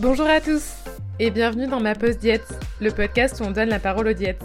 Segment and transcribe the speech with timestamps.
[0.00, 0.76] Bonjour à tous
[1.18, 4.42] et bienvenue dans ma pause diète, le podcast où on donne la parole aux diètes.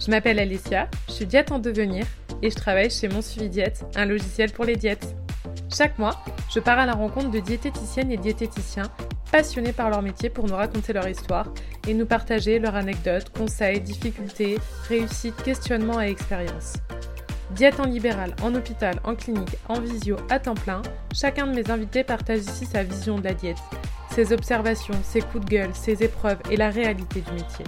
[0.00, 2.06] Je m'appelle Alicia, je suis diète en devenir
[2.40, 5.14] et je travaille chez Mon Suivi Diète, un logiciel pour les diètes.
[5.70, 6.24] Chaque mois,
[6.54, 8.90] je pars à la rencontre de diététiciennes et diététiciens
[9.30, 11.52] passionnés par leur métier pour nous raconter leur histoire
[11.86, 14.56] et nous partager leurs anecdotes, conseils, difficultés,
[14.88, 16.76] réussites, questionnements et expériences.
[17.50, 20.80] Diète en libéral, en hôpital, en clinique, en visio, à temps plein,
[21.14, 23.58] chacun de mes invités partage ici sa vision de la diète,
[24.14, 27.64] ses observations, ses coups de gueule, ses épreuves et la réalité du métier.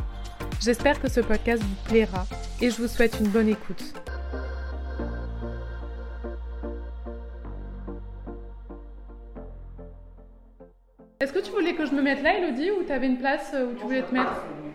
[0.60, 2.24] J'espère que ce podcast vous plaira
[2.60, 3.94] et je vous souhaite une bonne écoute.
[11.18, 13.54] Est-ce que tu voulais que je me mette là, Elodie, ou tu avais une place
[13.54, 14.32] où tu voulais te mettre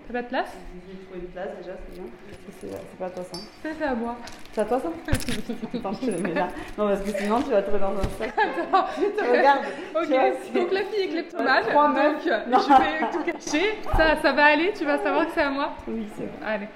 [0.07, 0.51] T'as pas de place
[0.89, 2.11] J'ai trouvé une place déjà, c'est bien.
[2.59, 3.37] C'est pas à toi ça.
[3.37, 4.15] Ça, c'est à moi.
[4.51, 4.89] C'est à toi ça
[5.77, 6.47] Attends, je te le mets là.
[6.77, 8.33] Non, parce que sinon tu vas te trouver dans un sac.
[8.37, 8.85] Attends,
[9.31, 9.65] Regarde.
[9.95, 12.23] Ok, donc la fille est kleptomane, Trois donc meufs.
[12.23, 13.77] je vais tout cacher.
[13.95, 16.53] Ça, ça va aller, tu vas savoir que c'est à moi Oui, c'est vrai.
[16.55, 16.67] Allez.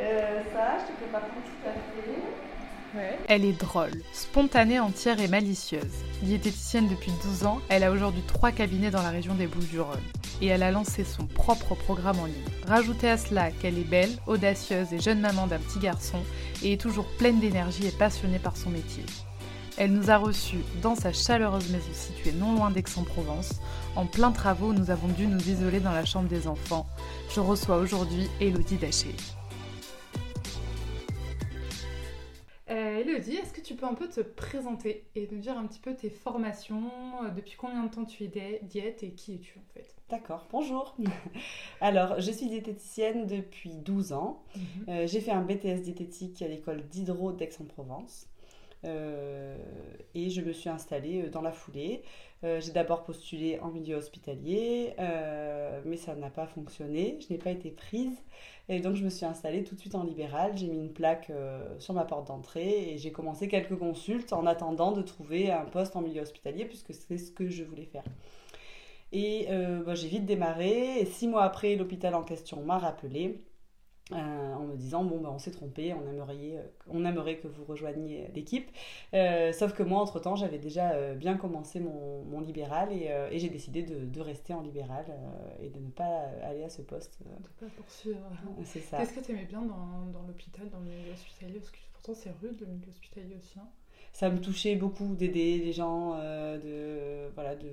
[0.00, 2.18] Euh, ça, je te prépare ton petit café.
[3.28, 6.04] Elle est drôle, spontanée, entière et malicieuse.
[6.22, 10.02] Diététicienne depuis 12 ans, elle a aujourd'hui trois cabinets dans la région des Bouches-du-Rhône.
[10.40, 12.34] Et elle a lancé son propre programme en ligne.
[12.66, 16.18] Rajoutez à cela qu'elle est belle, audacieuse et jeune maman d'un petit garçon
[16.62, 19.04] et est toujours pleine d'énergie et passionnée par son métier.
[19.76, 23.60] Elle nous a reçus dans sa chaleureuse maison située non loin d'Aix-en-Provence.
[23.96, 26.86] En plein travaux, nous avons dû nous isoler dans la chambre des enfants.
[27.34, 29.16] Je reçois aujourd'hui Elodie Daché.
[32.74, 35.78] Euh, Elodie, est-ce que tu peux un peu te présenter et nous dire un petit
[35.78, 36.90] peu tes formations,
[37.22, 39.94] euh, depuis combien de temps tu es diète et qui es-tu en fait?
[40.08, 40.96] D'accord, bonjour.
[41.80, 44.42] Alors, je suis diététicienne depuis 12 ans.
[44.88, 48.28] Euh, j'ai fait un BTS diététique à l'école d'Hydro d'Aix-en-Provence.
[50.14, 52.02] Et je me suis installée dans la foulée.
[52.44, 57.18] Euh, j'ai d'abord postulé en milieu hospitalier, euh, mais ça n'a pas fonctionné.
[57.20, 58.22] Je n'ai pas été prise.
[58.68, 60.56] Et donc, je me suis installée tout de suite en libéral.
[60.56, 64.44] J'ai mis une plaque euh, sur ma porte d'entrée et j'ai commencé quelques consultes en
[64.44, 68.04] attendant de trouver un poste en milieu hospitalier, puisque c'est ce que je voulais faire.
[69.12, 69.46] Et
[69.86, 71.00] bah, j'ai vite démarré.
[71.00, 73.40] Et six mois après, l'hôpital en question m'a rappelé
[74.12, 77.48] euh, en me disant bon, bah, on s'est trompé, on aimerait, euh, on aimerait que
[77.48, 78.70] vous rejoigniez l'équipe.
[79.14, 83.38] Euh, sauf que moi, entre-temps, j'avais déjà euh, bien commencé mon, mon libéral et, et
[83.38, 85.06] j'ai décidé de, de rester en libéral
[85.60, 87.18] et de ne pas aller à ce poste.
[87.22, 88.18] De pas poursuivre.
[88.64, 88.98] C'est ça.
[88.98, 91.58] Qu'est-ce que tu aimais bien dans, dans l'hôpital, dans le milieu hospitalier?
[91.58, 93.58] Parce que pourtant c'est rude le milieu hospitalier aussi.
[93.58, 93.68] hein.
[94.12, 97.66] ça me touchait beaucoup d'aider les gens, de voilà, de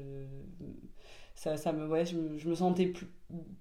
[1.35, 3.07] ça, ça me ouais, je, je me sentais plus,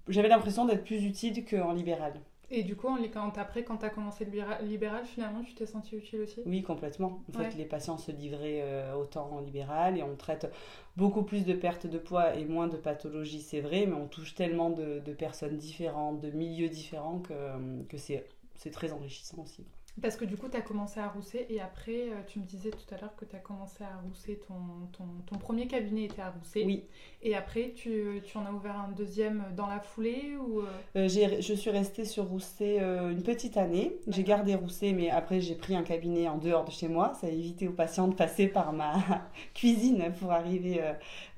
[0.08, 2.14] j'avais l'impression d'être plus utile qu'en libéral.
[2.50, 5.96] Et du coup, quand, après, quand tu as commencé le libéral, finalement, tu t'es senti
[5.96, 6.40] utile aussi?
[6.46, 7.22] Oui, complètement.
[7.28, 10.50] En fait, les patients se livraient euh, autant en libéral et on traite
[10.96, 14.34] beaucoup plus de pertes de poids et moins de pathologies, c'est vrai, mais on touche
[14.34, 19.42] tellement de, de personnes différentes, de milieux différents que, euh, que c'est c'est très enrichissant
[19.42, 19.64] aussi.
[20.02, 22.70] Parce que du coup, tu as commencé à rousser et après, euh, tu me disais
[22.70, 24.54] tout à l'heure que tu as commencé à rousser, ton,
[24.92, 26.64] ton, ton premier cabinet était à rousser.
[26.64, 26.84] Oui,
[27.22, 30.60] Et après, tu, tu en as ouvert un deuxième dans la foulée ou...
[30.60, 30.66] euh,
[30.96, 33.96] Euh, je suis restée sur Rousset euh, une petite année.
[34.08, 37.12] J'ai gardé Rousset, mais après j'ai pris un cabinet en dehors de chez moi.
[37.20, 38.94] Ça a évité aux patients de passer par ma
[39.54, 40.80] cuisine pour arriver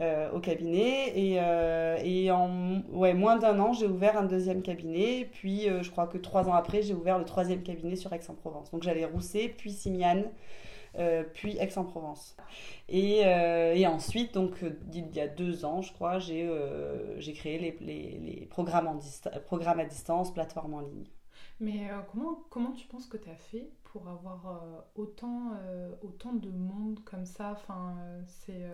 [0.00, 1.12] euh, au cabinet.
[1.18, 1.34] Et,
[2.04, 5.28] et en ouais, moins d'un an, j'ai ouvert un deuxième cabinet.
[5.32, 8.51] Puis je crois que trois ans après, j'ai ouvert le troisième cabinet sur Aix-en-Provence.
[8.70, 10.30] Donc j'avais Rousset, puis Simiane.
[10.98, 12.36] euh, puis Aix-en-Provence.
[12.88, 18.18] Et, euh, ensuite, donc euh, il y a deux ans, je crois, j'ai créé les,
[18.20, 18.98] les, programmes, en
[19.46, 21.06] programmes à distance, plateforme en ligne.
[21.60, 26.32] Mais comment, comment tu penses que tu as fait pour avoir euh, autant, euh, autant
[26.32, 28.66] de monde comme ça Enfin, euh, c'est...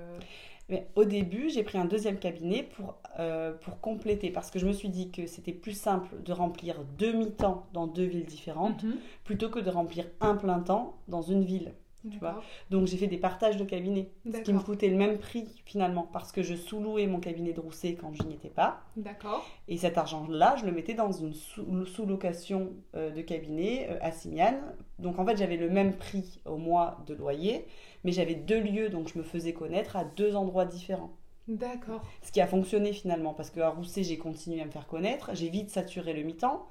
[0.68, 4.66] Mais au début, j'ai pris un deuxième cabinet pour, euh, pour compléter, parce que je
[4.66, 8.82] me suis dit que c'était plus simple de remplir deux mi-temps dans deux villes différentes,
[8.84, 8.96] Mhm.
[9.24, 11.72] plutôt que de remplir un plein temps dans une ville.
[12.04, 12.42] Vois.
[12.70, 16.08] Donc j'ai fait des partages de cabinets, ce qui me coûtait le même prix finalement,
[16.12, 18.82] parce que je sous-louais mon cabinet de Rousset quand je n'y étais pas.
[18.96, 19.46] D'accord.
[19.66, 24.12] Et cet argent-là, je le mettais dans une sous- sous-location euh, de cabinet euh, à
[24.12, 24.60] Simiane.
[24.98, 27.66] Donc en fait, j'avais le même prix au mois de loyer,
[28.04, 31.12] mais j'avais deux lieux, donc je me faisais connaître à deux endroits différents.
[31.48, 32.02] D'accord.
[32.22, 35.48] Ce qui a fonctionné finalement, parce qu'à Rousset, j'ai continué à me faire connaître, j'ai
[35.48, 36.66] vite saturé le mi-temps.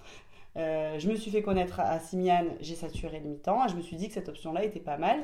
[0.57, 3.81] Euh, je me suis fait connaître à Simiane, j'ai saturé le mi-temps, et je me
[3.81, 5.19] suis dit que cette option-là était pas mal.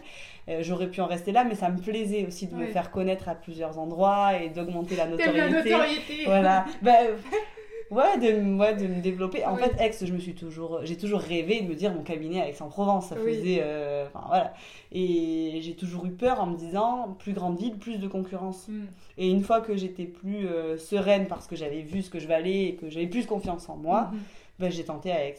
[0.50, 3.30] Euh, J'aurais pu en rester là, mais ça me plaisait aussi de me faire connaître
[3.30, 5.72] à plusieurs endroits et d'augmenter la T'aimes la notoriété.
[5.72, 6.66] notoriété Voilà.
[6.82, 7.16] Bah, euh,
[7.94, 9.46] Ouais, de, ouais, de me développer.
[9.46, 12.42] En fait, Aix, je me suis toujours, j'ai toujours rêvé de me dire mon cabinet
[12.42, 13.10] à Aix-en-Provence.
[13.10, 14.54] Ça faisait, euh, enfin voilà.
[14.92, 18.68] Et j'ai toujours eu peur en me disant plus grande ville, plus de concurrence.
[18.68, 18.86] Mm.
[19.20, 22.28] Et une fois que j'étais plus euh, sereine parce que j'avais vu ce que je
[22.28, 24.18] valais et que j'avais plus confiance en moi, mm-hmm.
[24.60, 25.36] Ben, j'ai tenté à Aix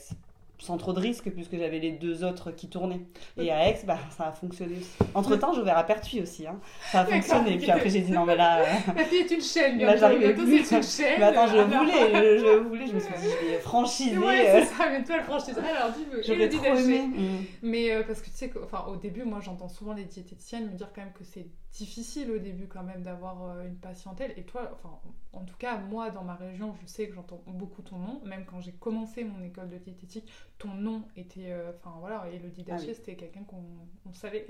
[0.59, 3.01] sans trop de risques puisque j'avais les deux autres qui tournaient.
[3.37, 5.11] Et à Aix, bah, ça a fonctionné aussi.
[5.15, 6.47] Entre temps, j'ai ouvert à Pertuis aussi.
[6.47, 6.59] Hein.
[6.91, 7.59] Ça a fonctionné.
[7.59, 8.61] Puis après, j'ai dit non, mais là.
[8.61, 8.65] Euh,
[8.97, 10.71] La fille est une chaîne, Là, j'arrivais plus.
[10.71, 11.19] Une chaîne.
[11.19, 14.19] Mais attends, je voulais, je, voulais, je me suis dit, je vais franchiser.
[14.19, 15.59] Ouais, c'est ça, mais toi, le franchise.
[15.59, 17.09] Alors, dis-moi, j'aurais trop aimé.
[17.09, 17.45] Mm.
[17.63, 20.77] Mais euh, parce que tu sais, enfin, au début, moi, j'entends souvent les diététiciennes me
[20.77, 24.33] dire quand même que c'est difficile au début quand même d'avoir euh, une patientèle.
[24.37, 24.97] Et toi, enfin,
[25.33, 28.21] en tout cas, moi, dans ma région, je sais que j'entends beaucoup ton nom.
[28.25, 31.51] Même quand j'ai commencé mon école de diététique, ton nom était.
[31.51, 34.47] Euh, enfin, voilà, Elodie Daché, ah c'était quelqu'un qu'on savait.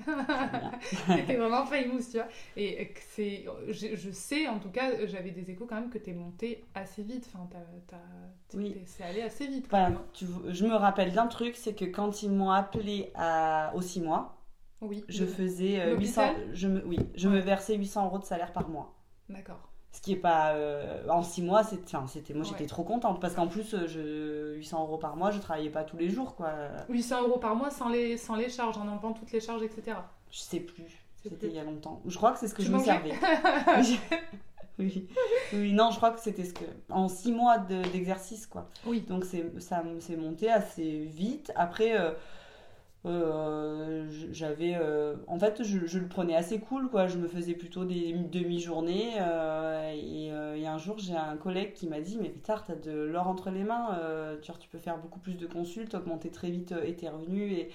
[1.17, 2.29] c'était vraiment famous, tu vois.
[2.57, 3.47] Et c'est.
[3.69, 6.63] Je, je, sais, en tout cas, j'avais des échos quand même que tu es monté
[6.75, 7.31] assez vite.
[7.33, 7.49] Enfin,
[8.53, 8.77] oui.
[8.85, 9.69] c'est allé assez vite.
[10.13, 14.03] Tu, je me rappelle d'un truc, c'est que quand ils m'ont appelé à, aux six
[14.03, 14.37] mois,
[14.81, 15.05] oui.
[15.09, 16.23] Je faisais 800.
[16.23, 18.95] Euh, je me, oui, je me versais 800 euros de salaire par mois.
[19.29, 19.71] D'accord.
[19.93, 20.55] Ce qui est pas.
[20.55, 24.83] Euh, en 6 mois, c'était, moi j'étais trop contente parce qu'en plus, euh, je, 800
[24.83, 26.35] euros par mois, je travaillais pas tous les jours.
[26.35, 26.53] quoi.
[26.89, 29.97] 800 euros par mois sans les, sans les charges, en enlevant toutes les charges, etc.
[30.31, 31.05] Je sais plus.
[31.23, 32.03] C'était il y a longtemps.
[32.05, 33.13] Je crois que c'est ce que je me servais.
[34.79, 35.09] oui.
[35.53, 35.73] oui.
[35.73, 36.65] non, je crois que c'était ce que.
[36.91, 38.69] En 6 mois d'exercice, quoi.
[38.85, 39.03] Oui.
[39.03, 41.53] Donc ça s'est monté assez vite.
[41.55, 41.99] Après.
[41.99, 42.13] Euh,
[43.05, 47.07] j'avais euh, en fait je, le prenais assez cool quoi.
[47.07, 50.29] Je me faisais plutôt des demi-journées euh, et,
[50.61, 53.51] et, un jour j'ai un collègue qui m'a dit mais putain t'as de l'or entre
[53.51, 53.99] les mains
[54.41, 57.71] tu, tu peux faire beaucoup plus de consultes augmenter très vite tes revenus et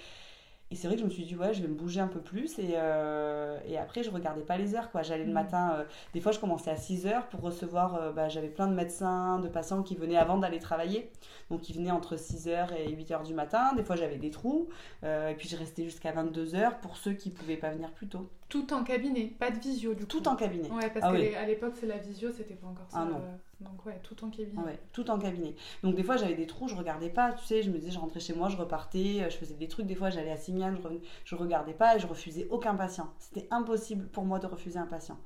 [0.71, 2.19] et c'est vrai que je me suis dit, ouais, je vais me bouger un peu
[2.19, 2.59] plus.
[2.59, 4.91] Et, euh, et après, je regardais pas les heures.
[4.91, 5.01] quoi.
[5.01, 5.33] J'allais le mm.
[5.33, 5.83] matin, euh,
[6.13, 7.95] des fois, je commençais à 6 heures pour recevoir.
[7.95, 11.09] Euh, bah, J'avais plein de médecins, de patients qui venaient avant d'aller travailler.
[11.49, 13.73] Donc, ils venaient entre 6 heures et 8 heures du matin.
[13.75, 14.69] Des fois, j'avais des trous.
[15.03, 18.29] et puis, je restais jusqu'à 22 heures pour ceux qui pouvaient pas venir plus tôt.
[18.47, 20.07] Tout en cabinet, pas de visio du coup.
[20.07, 20.69] Tout en cabinet.
[20.71, 22.99] Ouais, parce ah qu'à l'époque, c'est la visio, c'était pas encore ça.
[23.01, 23.21] Ah non.
[23.59, 24.61] Donc ouais, tout en cabinet.
[24.63, 25.53] Ouais, tout en cabinet.
[25.83, 27.99] Donc des fois j'avais des trous, je regardais pas, tu sais, je me disais je
[27.99, 30.87] rentrais chez moi, je repartais, je faisais des trucs, des fois j'allais à Simiane, je,
[31.25, 33.13] je regardais pas et je refusais aucun patient.
[33.19, 35.17] C'était impossible pour moi de refuser un patient.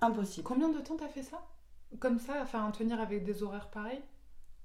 [0.00, 0.44] Impossible.
[0.46, 1.42] Combien de temps t'as fait ça?
[1.98, 4.02] Comme ça, enfin tenir avec des horaires pareils?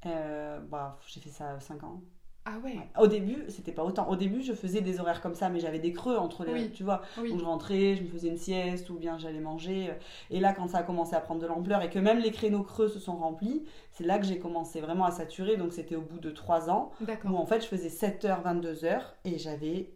[0.06, 2.02] Euh, bah, j'ai fait ça 5 ans.
[2.48, 2.78] Ah ouais.
[3.00, 4.08] Au début, c'était pas autant.
[4.08, 6.84] Au début, je faisais des horaires comme ça, mais j'avais des creux entre les, tu
[6.84, 9.90] vois, où je rentrais, je me faisais une sieste ou bien j'allais manger.
[10.30, 12.62] Et là, quand ça a commencé à prendre de l'ampleur et que même les créneaux
[12.62, 15.58] creux se sont remplis, c'est là que j'ai commencé vraiment à saturer.
[15.58, 16.92] Donc c'était au bout de 3 ans
[17.32, 19.92] où en fait je faisais 7h, 22h et j'avais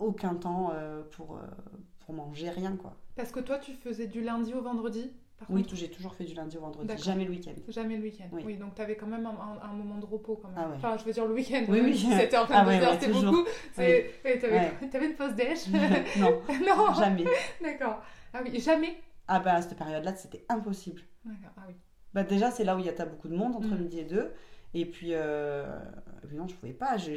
[0.00, 1.40] aucun temps euh, pour, euh,
[2.00, 2.96] pour manger, rien quoi.
[3.14, 5.12] Parce que toi, tu faisais du lundi au vendredi?
[5.48, 7.52] Oui, j'ai toujours fait du lundi au vendredi, jamais le week-end.
[7.68, 8.56] Jamais le week-end, oui.
[8.56, 10.58] donc tu avais quand même un, moment de repos quand même.
[10.58, 11.92] Ah enfin, je veux dire le week-end, oui, oui.
[11.92, 13.44] 17h, 22h, ah c'était beaucoup.
[13.74, 15.68] T'avais une pause déj
[16.18, 17.24] Non, non, jamais.
[17.62, 18.02] D'accord.
[18.32, 18.96] Ah oui, jamais
[19.28, 21.02] Ah bah à cette période-là, c'était impossible.
[21.24, 21.74] D'accord, ah oui.
[22.14, 23.78] Bah déjà, c'est là où il y a beaucoup de monde, entre mm.
[23.78, 24.32] midi et deux.
[24.74, 25.66] Et puis, euh,
[26.32, 26.96] non, je pouvais pas.
[26.96, 27.12] Je,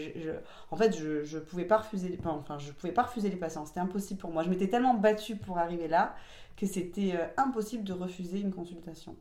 [0.71, 2.19] en fait, je, je pouvais pas refuser.
[2.25, 3.65] Enfin, je pouvais pas refuser les patients.
[3.65, 4.43] C'était impossible pour moi.
[4.43, 6.15] Je m'étais tellement battue pour arriver là
[6.55, 9.15] que c'était euh, impossible de refuser une consultation.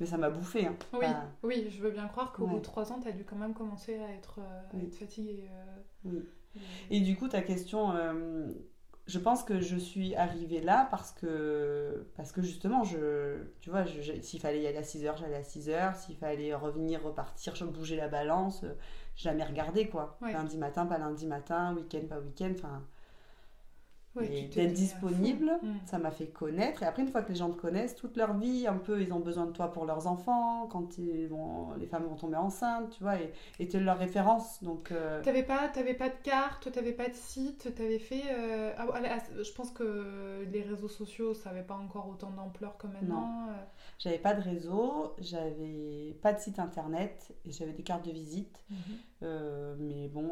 [0.00, 0.66] Mais ça m'a bouffé.
[0.66, 0.76] Hein.
[0.92, 1.06] Oui,
[1.44, 3.54] oui, je veux bien croire qu'au bout de trois ans, tu as dû quand même
[3.54, 5.48] commencer à être, euh, être fatiguée.
[6.04, 6.22] Oui.
[6.90, 7.92] Et du coup, ta question,
[9.06, 13.84] je pense que je suis arrivée là parce que, parce que justement, je, tu vois,
[14.22, 15.94] s'il fallait y aller à 6 heures, j'allais à 6 heures.
[15.96, 18.64] S'il fallait revenir, repartir, je bougeais la balance,
[19.16, 20.18] jamais regardé quoi.
[20.22, 22.52] Lundi matin, pas lundi matin, week-end, pas week-end.
[22.54, 22.82] Enfin,
[24.22, 25.74] d'être disponible, hmm.
[25.86, 26.82] ça m'a fait connaître.
[26.82, 29.12] Et après, une fois que les gens te connaissent, toute leur vie, un peu, ils
[29.12, 32.90] ont besoin de toi pour leurs enfants, quand ils vont, les femmes vont tomber enceintes,
[32.96, 34.62] tu vois, et, tu es leur référence.
[34.62, 35.22] Donc, euh...
[35.22, 38.22] t'avais pas, avais pas de carte, t'avais pas de site, t'avais fait.
[38.30, 38.72] Euh...
[38.78, 43.26] Ah, je pense que les réseaux sociaux, ça n'avait pas encore autant d'ampleur que maintenant.
[43.26, 43.48] Non.
[43.50, 43.64] Euh.
[43.98, 48.64] J'avais pas de réseau, j'avais pas de site internet, et j'avais des cartes de visite.
[48.70, 48.76] Mhm.
[49.22, 50.30] Euh, mais bon.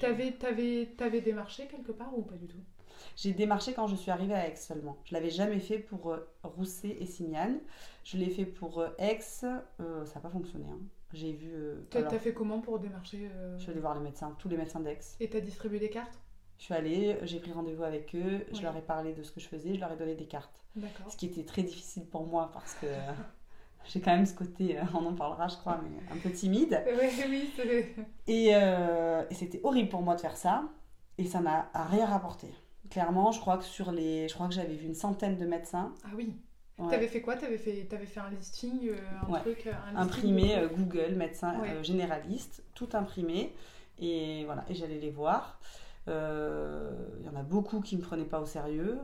[0.00, 2.58] T'avais, t'avais, t'avais démarché quelque part ou pas du tout?
[3.16, 4.98] J'ai démarché quand je suis arrivée à Aix seulement.
[5.04, 7.58] Je l'avais jamais fait pour euh, Rousset et Signane.
[8.04, 9.20] Je l'ai fait pour euh, Aix.
[9.44, 10.66] Euh, ça n'a pas fonctionné.
[10.70, 10.80] Hein.
[11.12, 11.54] J'ai vu.
[11.90, 14.80] Tu as fait comment pour démarcher Je suis allée voir les médecins, tous les médecins
[14.80, 14.98] d'Aix.
[15.20, 16.18] Et tu as distribué des cartes?
[16.58, 19.40] Je suis allée, j'ai pris rendez-vous avec eux, je leur ai parlé de ce que
[19.40, 20.64] je faisais, je leur ai donné des cartes.
[21.06, 22.86] Ce qui était très difficile pour moi parce que.
[23.84, 26.82] j'ai quand même ce côté, on en parlera je crois, mais un peu timide.
[27.28, 30.64] Oui, oui, Et, et c'était horrible pour moi de faire ça,
[31.18, 32.48] et ça n'a rien rapporté.
[32.90, 35.92] Clairement, je crois que sur les, je crois que j'avais vu une centaine de médecins.
[36.04, 36.34] Ah oui.
[36.78, 37.36] Tu avais fait quoi?
[37.36, 38.90] Tu avais fait, avais fait un listing,
[39.28, 43.54] un truc un Imprimé Google, médecin généraliste, tout imprimé.
[43.98, 45.58] Et voilà, et j'allais les voir.
[46.06, 46.92] Il euh,
[47.24, 48.96] y en a beaucoup qui ne me prenaient pas au sérieux,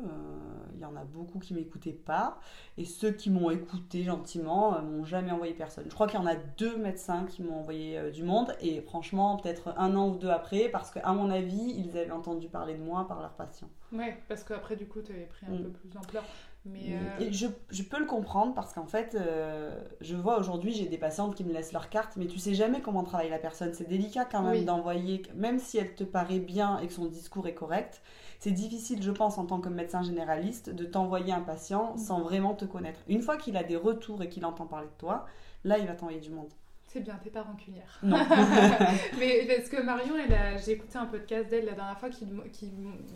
[0.77, 2.39] il euh, y en a beaucoup qui m'écoutaient pas,
[2.79, 5.85] et ceux qui m'ont écouté gentiment euh, m'ont jamais envoyé personne.
[5.89, 9.37] Je crois qu'il y en a deux médecins qui m'ont envoyé du monde, et franchement,
[9.37, 12.83] peut-être un an ou deux après, parce qu'à mon avis, ils avaient entendu parler de
[12.83, 13.71] moi par leurs patients.
[13.93, 15.63] Ouais, parce qu'après, du coup, tu avais pris un mm.
[15.65, 16.23] peu plus d'ampleur.
[16.65, 20.87] Mais euh, je, je, peux le comprendre parce qu'en fait, euh, je vois aujourd'hui, j'ai
[20.87, 23.75] des patientes qui me laissent leur carte, mais tu sais jamais comment travaille la personne.
[23.75, 27.49] C'est délicat quand même d'envoyer, même si elle te paraît bien et que son discours
[27.49, 28.01] est correct,
[28.39, 32.55] c'est difficile, je pense, en tant que médecin généraliste, de t'envoyer un patient sans vraiment
[32.55, 33.01] te connaître.
[33.09, 35.27] Une fois qu'il a des retours et qu'il entend parler de toi,
[35.65, 36.53] là, il va t'envoyer du monde.
[36.93, 37.99] C'est bien, t'es pas rancunière.
[38.03, 38.19] Non.
[39.19, 40.15] mais parce que Marion,
[40.63, 42.71] j'ai écouté un podcast d'elle la dernière fois qui, qui,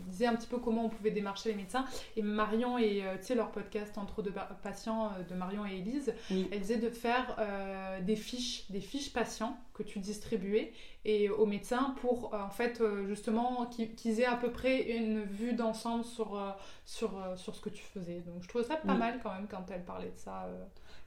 [0.07, 1.85] disait un petit peu comment on pouvait démarcher les médecins.
[2.15, 5.77] Et Marion et euh, tu sais leur podcast entre deux patients euh, de Marion et
[5.77, 10.73] Elise, elle disait de faire euh, des fiches, des fiches patients que tu distribuais
[11.07, 16.03] et aux médecins pour en fait justement qu'ils aient à peu près une vue d'ensemble
[16.03, 16.39] sur,
[16.85, 18.19] sur, sur ce que tu faisais.
[18.19, 20.47] Donc je trouve ça pas mal quand même quand elle parlait de ça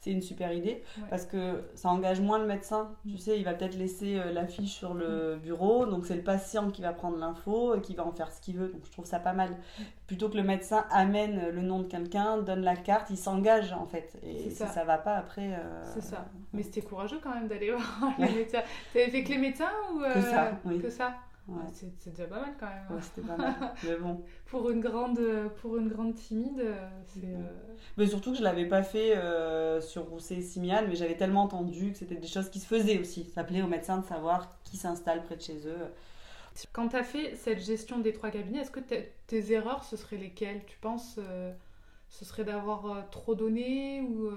[0.00, 2.90] c'est une super idée parce que ça engage moins le médecin.
[3.06, 5.40] Tu sais, il va peut-être laisser euh, l'affiche sur le mm.
[5.40, 8.40] bureau, donc c'est le patient qui va prendre l'info et qui va en faire ce
[8.40, 8.68] qu'il veut.
[8.68, 9.50] Donc je trouve ça pas mal.
[9.50, 9.82] Mm.
[10.06, 13.84] Plutôt que le médecin amène le nom de quelqu'un, donne la carte, il s'engage en
[13.84, 14.18] fait.
[14.22, 14.68] Et si ça.
[14.68, 15.52] ça va pas après.
[15.52, 16.24] Euh, c'est ça.
[16.54, 18.62] Mais c'était courageux quand même d'aller voir les médecins.
[18.94, 20.78] T'avais fait que les médecins ou que ça euh, oui.
[20.80, 21.14] Que ça
[21.72, 22.84] c'est déjà pas mal quand même.
[22.90, 23.54] Ouais, c'était pas mal.
[23.84, 24.22] Mais bon.
[24.46, 25.20] pour, une grande,
[25.60, 26.62] pour une grande timide,
[27.06, 27.24] c'est.
[27.24, 31.16] Euh, mais surtout que je l'avais pas fait euh, sur Rousset et Simian, mais j'avais
[31.16, 33.24] tellement entendu que c'était des choses qui se faisaient aussi.
[33.34, 35.78] Ça plaît aux médecins de savoir qui s'installe près de chez eux.
[36.72, 40.18] Quand tu as fait cette gestion des trois cabinets, est-ce que tes erreurs, ce seraient
[40.18, 40.62] lesquelles?
[40.66, 41.18] Tu penses
[42.08, 44.30] ce serait d'avoir trop donné ou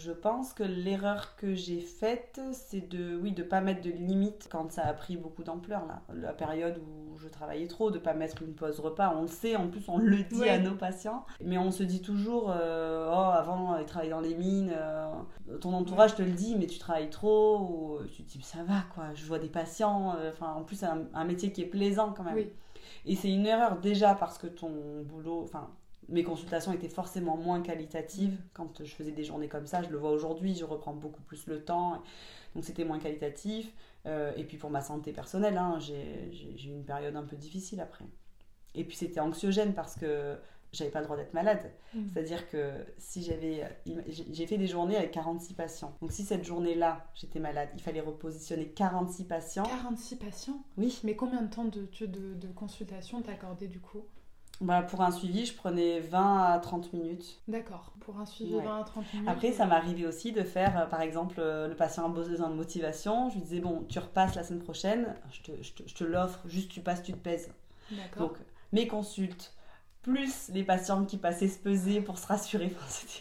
[0.00, 4.48] je pense que l'erreur que j'ai faite, c'est de oui de pas mettre de limite
[4.50, 6.02] quand ça a pris beaucoup d'ampleur là.
[6.14, 9.14] La période où je travaillais trop, de pas mettre une pause repas.
[9.14, 12.00] On le sait, en plus on le dit à nos patients, mais on se dit
[12.00, 15.12] toujours euh, oh avant il travaillait dans les mines, euh,
[15.60, 17.58] ton entourage te le dit, mais tu travailles trop.
[17.58, 19.14] Ou tu te dis ça va quoi.
[19.14, 20.14] Je vois des patients.
[20.16, 22.38] Euh, enfin en plus c'est un, métier qui est plaisant quand même.
[23.04, 25.68] Et c'est une erreur déjà parce que ton boulot, enfin
[26.10, 29.82] mes consultations étaient forcément moins qualitatives quand je faisais des journées comme ça.
[29.82, 32.02] Je le vois aujourd'hui, je reprends beaucoup plus le temps.
[32.54, 33.72] Donc c'était moins qualitatif.
[34.06, 37.80] Euh, et puis pour ma santé personnelle, hein, j'ai eu une période un peu difficile
[37.80, 38.04] après.
[38.74, 40.36] Et puis c'était anxiogène parce que
[40.72, 41.72] j'avais pas le droit d'être malade.
[41.94, 42.00] Mmh.
[42.12, 43.64] C'est-à-dire que si j'avais.
[44.08, 45.96] J'ai fait des journées avec 46 patients.
[46.00, 49.64] Donc si cette journée-là, j'étais malade, il fallait repositionner 46 patients.
[49.64, 50.64] 46 patients?
[50.76, 51.00] Oui.
[51.04, 54.04] Mais combien de temps de, de, de consultation accordé du coup?
[54.60, 57.40] Bah, pour un suivi, je prenais 20 à 30 minutes.
[57.48, 59.28] D'accord, pour un suivi, 20 à 30 minutes.
[59.28, 62.54] Après, ça m'arrivait aussi de faire, euh, par exemple, euh, le patient a besoin de
[62.54, 63.30] motivation.
[63.30, 66.04] Je lui disais, bon, tu repasses la semaine prochaine, je te, je te, je te
[66.04, 67.50] l'offre, juste tu passes, tu te pèses.
[68.18, 68.32] Donc,
[68.72, 69.54] mes consultes,
[70.02, 72.72] plus les patients qui passaient se peser pour se rassurer.
[72.76, 73.20] Enfin,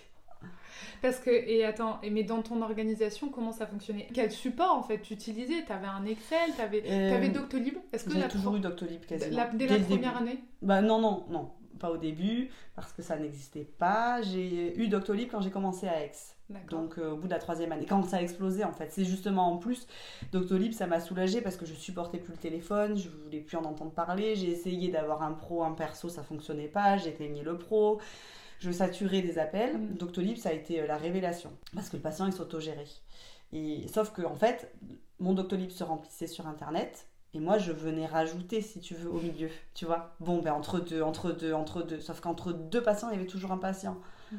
[1.02, 4.08] parce que, et attends, mais dans ton organisation, comment ça fonctionnait?
[4.14, 7.76] Quel support en fait tu utilisais Tu avais un Excel Tu avais, euh, Doctolib?
[7.92, 9.46] Est-ce que J'ai toujours eu Doctolib quasiment.
[9.54, 10.40] dès, la première année?
[10.62, 11.52] Bah non, non, non.
[11.80, 14.22] Pas au début, parce que ça n'existait pas.
[14.22, 16.12] J'ai eu Doctolib quand j'ai commencé à Aix.
[16.70, 19.06] Donc euh, au bout de la troisième année, quand ça a explosé en fait, c'est
[19.06, 19.86] justement en plus
[20.32, 23.64] Doctolib, ça m'a soulagé parce que je supportais plus le téléphone, je voulais plus en
[23.66, 24.36] entendre parler.
[24.36, 26.98] J'ai essayé d'avoir un pro, un perso, ça fonctionnait pas.
[26.98, 28.00] J'ai éteigné le pro
[28.60, 29.78] je saturais des appels.
[29.78, 29.96] Mm.
[29.96, 31.52] Doctolib, ça a été euh, la révélation.
[31.74, 32.86] Parce que le patient, il s'autogérait.
[33.52, 34.72] Et, sauf que, en fait,
[35.20, 37.08] mon Doctolib se remplissait sur Internet.
[37.34, 39.50] Et moi, je venais rajouter, si tu veux, au milieu.
[39.74, 40.16] Tu vois?
[40.20, 42.00] Bon, ben, entre deux, entre deux, entre deux.
[42.00, 43.98] Sauf qu'entre deux patients, il y avait toujours un patient.
[44.32, 44.38] Mm.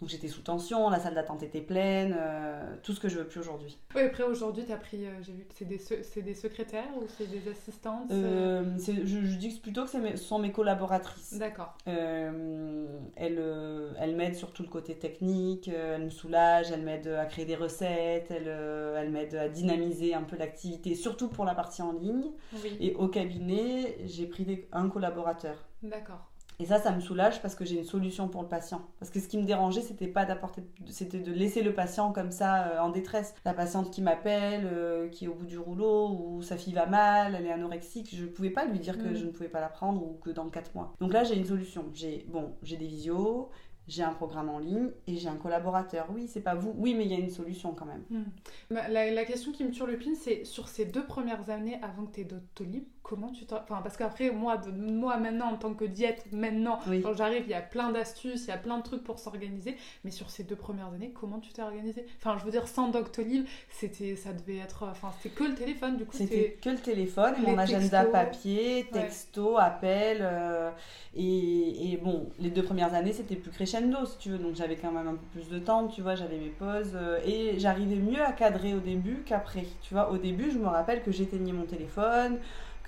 [0.00, 3.26] Donc j'étais sous tension, la salle d'attente était pleine, euh, tout ce que je veux
[3.26, 3.76] plus aujourd'hui.
[3.96, 7.06] Oui, après aujourd'hui, tu as pris, euh, j'ai vu que c'est des, des, secrétaires ou
[7.16, 11.34] c'est des assistantes euh, je, je, dis plutôt que ce sont mes collaboratrices.
[11.34, 11.76] D'accord.
[11.86, 17.44] elles elles m'aident sur tout le côté technique, elles me soulagent, elles m'aident à créer
[17.44, 21.92] des recettes, elles, elles m'aident à dynamiser un peu l'activité, surtout pour la partie en
[21.92, 22.30] ligne.
[22.62, 22.76] Oui.
[22.80, 25.56] Et au cabinet, j'ai pris un collaborateur.
[25.82, 26.27] D'accord.
[26.60, 28.82] Et ça, ça me soulage parce que j'ai une solution pour le patient.
[28.98, 32.32] Parce que ce qui me dérangeait, c'était pas d'apporter, c'était de laisser le patient comme
[32.32, 33.34] ça euh, en détresse.
[33.44, 36.86] La patiente qui m'appelle, euh, qui est au bout du rouleau, ou sa fille va
[36.86, 39.14] mal, elle est anorexique, je pouvais pas lui dire que mm.
[39.14, 40.94] je ne pouvais pas la prendre ou que dans 4 mois.
[41.00, 41.84] Donc là, j'ai une solution.
[41.94, 43.50] J'ai, bon, j'ai des visios,
[43.88, 46.08] j'ai un programme en ligne et j'ai un collaborateur.
[46.12, 46.74] Oui, c'est pas vous.
[46.76, 48.04] Oui, mais il y a une solution quand même.
[48.10, 48.74] Mm.
[48.90, 52.14] La, question qui me tue le pin, c'est sur ces deux premières années avant que
[52.14, 53.56] tu aies Doctolib, comment tu t'en...
[53.56, 57.50] Enfin, parce qu'après, moi, de, moi maintenant, en tant que diète, maintenant, quand j'arrive, il
[57.50, 59.76] y a plein d'astuces, il y a plein de trucs pour s'organiser.
[60.04, 62.04] Mais sur ces deux premières années, comment tu t'es organisée?
[62.18, 64.86] Enfin, je veux dire, sans Doctolib, c'était, ça devait être...
[64.90, 66.16] Enfin, c'était que le téléphone, du coup.
[66.16, 70.18] C'était que le téléphone, mon agenda papier, texto, appel.
[70.20, 70.70] Euh,
[71.16, 74.38] et, et, bon, les deux premières années, c'était plus crescendo, si tu veux.
[74.38, 76.92] Donc, j'avais quand même un peu plus de temps, tu vois, j'avais mes pauses.
[76.94, 79.64] Euh, et j'arrivais mieux à cadrer au début qu'après.
[79.80, 82.38] Tu vois, au début, je me rappelle que j'éteignais mon téléphone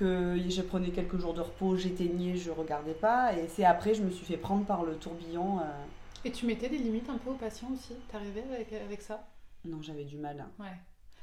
[0.00, 3.34] que je prenais quelques jours de repos, j'éteignais, je regardais pas.
[3.34, 5.60] Et c'est après, je me suis fait prendre par le tourbillon.
[5.60, 5.62] Euh.
[6.24, 7.92] Et tu mettais des limites un peu aux patients aussi?
[8.10, 9.28] T'arrivais avec, avec ça?
[9.66, 10.46] Non, j'avais du mal.
[10.58, 10.72] Ouais.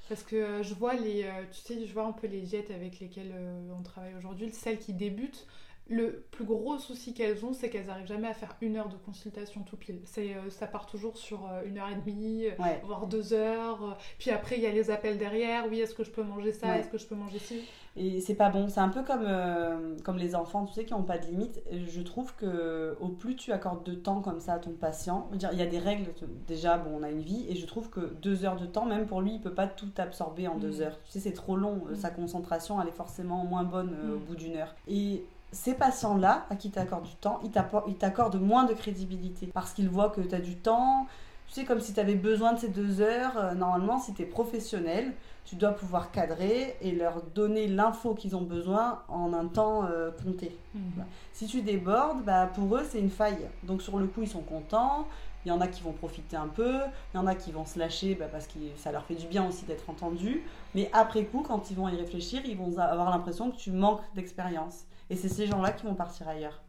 [0.07, 2.71] Parce que euh, je vois les, euh, tu sais, je vois un peu les jets
[2.73, 3.33] avec lesquels
[3.77, 5.47] on travaille aujourd'hui, celles qui débutent.
[5.89, 8.97] Le plus gros souci qu'elles ont, c'est qu'elles n'arrivent jamais à faire une heure de
[8.97, 9.99] consultation tout pile.
[10.05, 12.45] C'est, ça part toujours sur une heure et demie,
[12.83, 13.97] voire deux heures.
[14.19, 15.65] Puis après, il y a les appels derrière.
[15.69, 16.77] Oui, est-ce que je peux manger ça?
[16.77, 17.61] Est-ce que je peux manger ci?
[17.99, 18.69] Et c'est pas bon.
[18.69, 21.61] C'est un peu comme, euh, comme les enfants, tu sais, qui n'ont pas de limite.
[21.71, 25.49] Je trouve que au plus tu accordes de temps comme ça à ton patient, dire,
[25.51, 26.11] il y a des règles.
[26.47, 29.07] Déjà, bon, on a une vie, et je trouve que deux heures de temps, même
[29.07, 30.83] pour lui, il peut pas tout absorber en deux mm.
[30.83, 30.99] heures.
[31.05, 31.81] Tu sais, c'est trop long.
[31.89, 31.95] Mm.
[31.95, 34.23] Sa concentration, elle est forcément moins bonne euh, au mm.
[34.25, 34.75] bout d'une heure.
[34.87, 39.73] Et ces patients-là, à qui tu accordes du temps, ils t'accordent moins de crédibilité parce
[39.73, 41.07] qu'ils voient que tu as du temps.
[41.47, 43.37] Tu sais, comme si tu avais besoin de ces deux heures.
[43.37, 45.13] Euh, normalement, si tu es professionnel,
[45.45, 50.11] tu dois pouvoir cadrer et leur donner l'info qu'ils ont besoin en un temps euh,
[50.11, 50.57] compté.
[50.75, 51.05] Mhm.
[51.31, 53.47] Si tu débordes, bah, pour eux, c'est une faille.
[53.63, 55.07] Donc sur le coup, ils sont contents.
[55.45, 56.73] Il y en a qui vont profiter un peu,
[57.13, 59.27] il y en a qui vont se lâcher bah, parce que ça leur fait du
[59.27, 60.43] bien aussi d'être entendus.
[60.75, 64.01] Mais après coup, quand ils vont y réfléchir, ils vont avoir l'impression que tu manques
[64.13, 64.83] d'expérience.
[65.09, 66.61] Et c'est ces gens-là qui vont partir ailleurs.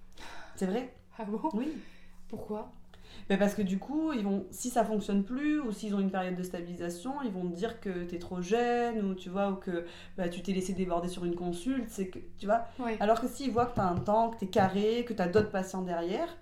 [0.56, 1.40] C'est vrai Ah bon?
[1.54, 1.76] Oui.
[2.28, 2.70] Pourquoi?
[3.30, 6.10] Mais parce que du coup, ils vont, si ça fonctionne plus ou s'ils ont une
[6.10, 9.50] période de stabilisation, ils vont te dire que tu es trop jeune ou tu vois
[9.50, 9.84] ou que
[10.16, 12.66] bah, tu t'es laissé déborder sur une consulte, c'est que tu vois?
[13.00, 15.22] Alors que s'ils voient que tu as un temps, que tu es carré, que tu
[15.22, 16.36] as d'autres patients derrière,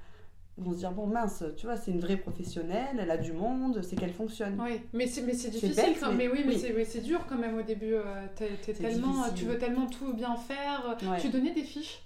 [0.58, 3.32] ils vont se dire bon mince, tu vois, c'est une vraie professionnelle, elle a du
[3.32, 4.58] monde, c'est qu'elle fonctionne.
[4.60, 7.62] Oui, mais c'est mais c'est difficile quand mais, oui, mais c'est dur quand même au
[7.62, 7.94] début.
[7.94, 8.26] Euh,
[8.78, 10.96] tellement, tu veux tellement tout bien faire.
[11.20, 12.02] Tu donnais des fiches?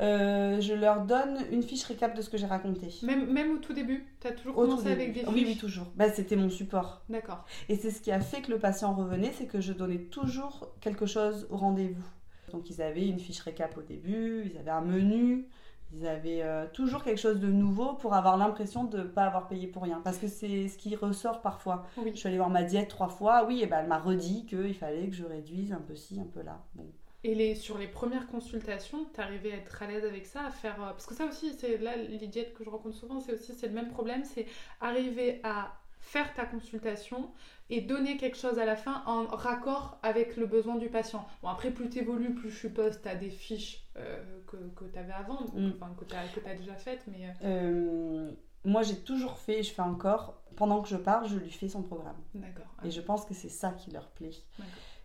[0.00, 2.88] Euh, je leur donne une fiche récap de ce que j'ai raconté.
[3.02, 5.28] Même, même au tout début Tu as toujours commencé avec des fiches?
[5.32, 5.86] Oui, oui, toujours.
[5.94, 7.02] Bah, C'était mon support.
[7.08, 7.44] D'accord.
[7.68, 10.72] Et c'est ce qui a fait que le patient revenait, c'est que je donnais toujours
[10.80, 12.04] quelque chose au rendez-vous.
[12.52, 15.46] Donc ils avaient une fiche récap au début, ils avaient un menu,
[15.94, 19.48] ils avaient euh, toujours quelque chose de nouveau pour avoir l'impression de ne pas avoir
[19.48, 20.00] payé pour rien.
[20.02, 21.86] Parce que c'est ce qui ressort parfois.
[22.04, 24.74] Je suis allée voir ma diète trois fois, oui, et ben elle m'a redit qu'il
[24.74, 26.60] fallait que je réduise un peu ci, un peu là.
[26.74, 26.86] Bon.
[27.24, 30.50] Et les, sur les premières consultations, tu arrivais à être à l'aise avec ça, à
[30.50, 30.82] faire.
[30.82, 33.54] Euh, parce que ça aussi, c'est là, les diètes que je rencontre souvent, c'est aussi
[33.54, 34.46] c'est le même problème c'est
[34.80, 35.72] arriver à
[36.02, 37.30] faire ta consultation
[37.70, 41.26] et donner quelque chose à la fin en raccord avec le besoin du patient.
[41.42, 44.84] Bon, après, plus tu évolues, plus je suppose tu as des fiches euh, que, que
[44.84, 45.72] tu avais avant, mm.
[45.76, 47.04] enfin, que tu as, déjà faites.
[47.06, 47.32] Mais...
[47.44, 48.30] Euh,
[48.64, 51.68] moi, j'ai toujours fait, et je fais encore, pendant que je parle, je lui fais
[51.68, 52.20] son programme.
[52.34, 52.66] D'accord.
[52.84, 54.34] Et je pense que c'est ça qui leur plaît.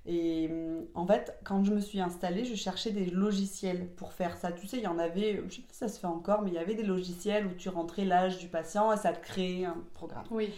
[0.06, 0.50] Et
[0.94, 4.52] en fait, quand je me suis installée, je cherchais des logiciels pour faire ça.
[4.52, 6.52] Tu sais, il y en avait, je sais pas si ça se fait encore, mais
[6.52, 9.66] il y avait des logiciels où tu rentrais l'âge du patient et ça te créait
[9.66, 10.26] un programme.
[10.32, 10.54] Oui.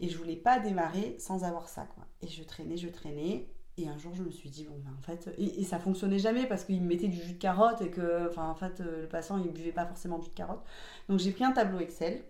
[0.00, 2.04] Et je voulais pas démarrer sans avoir ça, quoi.
[2.22, 3.48] Et je traînais, je traînais.
[3.78, 6.46] Et un jour, je me suis dit, bon, ben, en fait, et, ça fonctionnait jamais
[6.46, 9.08] parce qu'il me mettait du jus de carotte et que, enfin, en fait, euh, le
[9.08, 10.64] patient, il buvait pas forcément du jus de carotte.
[11.08, 12.22] Donc, j'ai pris un tableau Excel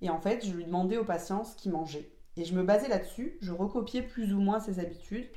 [0.00, 2.10] et en fait, je lui demandais au patient ce qu'il mangeait.
[2.36, 5.28] Et je me basais là-dessus, je recopiais plus ou moins ses habitudes.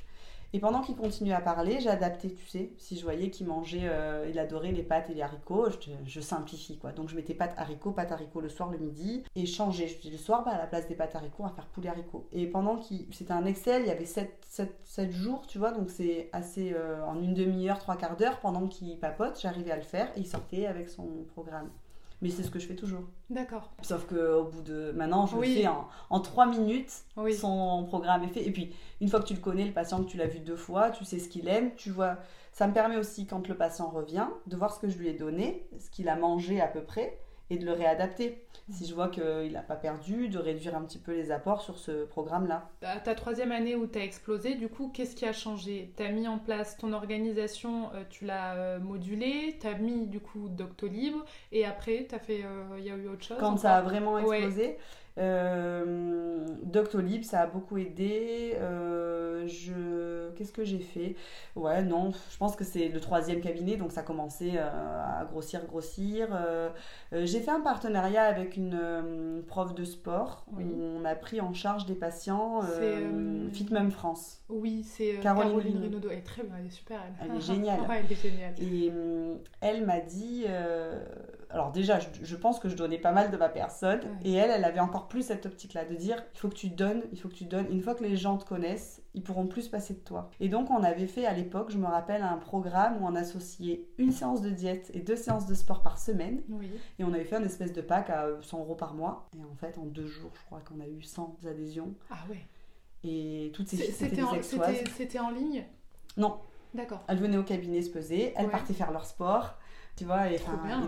[0.54, 2.72] Et pendant qu'il continuait à parler, adapté, tu sais.
[2.76, 5.68] Si je voyais qu'il mangeait, euh, il adorait les pâtes et les haricots,
[6.06, 6.92] je, simplifie quoi.
[6.92, 9.88] Donc je mettais pâtes haricots, pâtes haricots le soir, le midi, et changeais.
[9.88, 11.88] Je dis le soir, bah, à la place des pâtes haricots, on va faire poulet
[11.88, 12.26] haricots.
[12.32, 13.06] Et pendant qu'il.
[13.12, 16.72] C'était un Excel, il y avait 7, jours, tu vois, donc c'est assez.
[16.74, 20.20] Euh, en une demi-heure, trois quarts d'heure, pendant qu'il papote, j'arrivais à le faire, et
[20.20, 21.70] il sortait avec son programme.
[22.22, 23.02] Mais c'est ce que je fais toujours.
[23.28, 23.72] D'accord.
[23.82, 24.92] Sauf qu'au bout de.
[24.92, 26.92] Maintenant, je le fais en, en 3 minutes.
[27.38, 28.46] Son programme est fait.
[28.46, 30.56] Et puis, une fois que tu le connais, le patient que tu l'as vu deux
[30.56, 32.18] fois, tu sais ce qu'il aime, tu vois.
[32.52, 35.14] Ça me permet aussi, quand le patient revient, de voir ce que je lui ai
[35.14, 37.18] donné, ce qu'il a mangé à peu près
[37.50, 38.44] et de le réadapter.
[38.70, 41.78] Si je vois qu'il n'a pas perdu, de réduire un petit peu les apports sur
[41.78, 42.70] ce programme-là.
[42.80, 45.92] Ta troisième année où tu as explosé, du coup, qu'est-ce qui a changé?
[45.96, 50.06] Tu as mis en place ton organisation, euh, tu l'as euh, modulée, tu as mis
[50.06, 51.14] du coup Doctolib,
[51.50, 52.44] et après, fait.
[52.44, 54.78] Euh, il y a eu autre chose Quand ça a vraiment explosé
[56.64, 58.56] Doctolib, ça a beaucoup aidé.
[59.46, 61.16] je qu'est-ce que j'ai fait?
[61.56, 66.28] Ouais, non, je pense que c'est le troisième cabinet, donc ça commençait à grossir, grossir.
[67.12, 71.86] j'ai fait un partenariat avec une prof de sport où on a pris en charge
[71.86, 72.62] des patients
[73.52, 74.42] Fitmum France.
[74.48, 77.00] Oui, c'est Caroline, Caroline Elle est très bien, elle est super.
[77.20, 77.80] Elle, elle est géniale.
[77.90, 78.54] elle est géniale.
[78.60, 78.92] Et
[79.60, 80.44] elle m'a dit
[81.52, 84.00] alors déjà, je, pense que je donnais pas mal de ma personne.
[84.24, 87.02] Et elle, elle avait encore plus cette optique-là, de dire, il faut que tu donnes,
[87.12, 87.66] il faut que tu donnes.
[87.70, 90.30] Une fois que les gens te connaissent, ils pourront plus passer de toi.
[90.40, 93.86] Et donc, on avait fait à l'époque, je me rappelle, un programme où on associait
[93.98, 96.42] une séance de diète et deux séances de sport par semaine.
[96.98, 99.28] Et on avait fait un espèce de pack à 100 euros par mois.
[99.38, 101.94] Et en fait, en deux jours, je crois qu'on a eu 100 adhésions.
[102.10, 102.46] Ah ouais.
[103.04, 105.66] Et toutes ces c'était en, C'était en ligne?
[106.16, 106.38] Non.
[106.72, 107.02] D'accord.
[107.08, 109.58] Elles venaient au cabinet se peser, elles partaient faire leur sport
[109.96, 110.28] tu vois.
[110.30, 110.38] Et,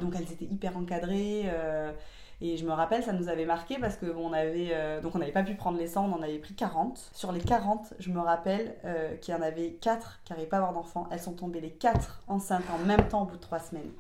[0.00, 1.44] donc elles étaient hyper encadrées.
[1.46, 1.92] Euh,
[2.40, 5.18] et je me rappelle, ça nous avait marqué parce que on avait, euh, donc on
[5.18, 7.10] n'avait pas pu prendre les 100, on en avait pris 40.
[7.12, 10.56] Sur les 40, je me rappelle euh, qu'il y en avait 4 qui n'arrivaient pas
[10.56, 11.06] à avoir d'enfants.
[11.10, 13.90] Elles sont tombées les 4 enceintes en même temps au bout de 3 semaines.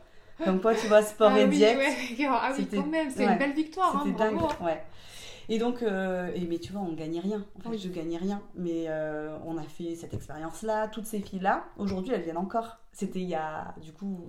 [0.44, 1.78] Comme quoi, tu vois, sport ah et diète.
[2.28, 4.02] Ah oui, quand même, c'est une belle victoire.
[4.04, 4.64] C'était hein, dingue, hein.
[4.64, 4.82] ouais.
[5.48, 7.44] Et donc, et, mais tu vois, on gagnait rien.
[7.64, 8.42] En fait, je gagnais rien.
[8.56, 8.88] Mais
[9.46, 10.88] on a fait cette expérience-là.
[10.88, 12.78] Toutes ces filles-là, aujourd'hui, elles viennent encore.
[12.94, 14.20] C'était il y a, du coup,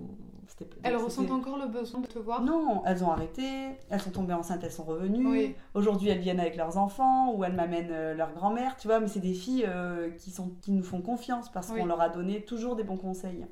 [0.82, 2.42] elles ressentent encore le besoin de te voir?
[2.42, 5.54] Non, elles ont arrêté, elles sont tombées enceintes, elles sont revenues.
[5.74, 9.06] Aujourd'hui, elles viennent avec leurs enfants ou elles m'amènent euh, leur grand-mère, tu vois, mais
[9.06, 12.42] c'est des filles euh, qui, sont, qui nous font confiance parce qu'on leur a donné
[12.42, 13.46] toujours des bons conseils.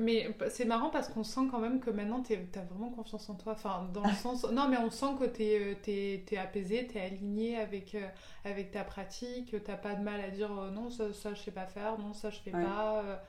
[0.00, 3.36] Mais c'est marrant parce qu'on sent quand même que maintenant tu as vraiment confiance en
[3.36, 3.52] toi.
[3.52, 4.44] Enfin, dans le sens.
[4.50, 8.04] Non, mais on sent que tu es, es, apaisé, tu es aligné avec, euh,
[8.44, 11.66] avec ta pratique, tu pas de mal à dire non, ça, ça je sais pas
[11.66, 13.22] faire, non, ça je fais pas.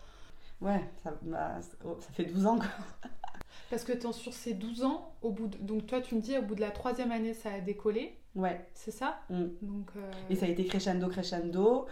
[0.61, 2.57] Ouais, ça, bah, oh, ça fait 12 ans.
[2.57, 2.67] Quoi.
[3.69, 6.55] Parce que sur ces 12 ans, au bout donc toi tu me dis au bout
[6.55, 8.17] de la troisième année ça a décollé.
[8.35, 8.65] Ouais.
[8.73, 9.19] C'est ça?
[9.29, 9.45] Mm.
[9.61, 11.87] donc, euh, Et ça a été crescendo, crescendo.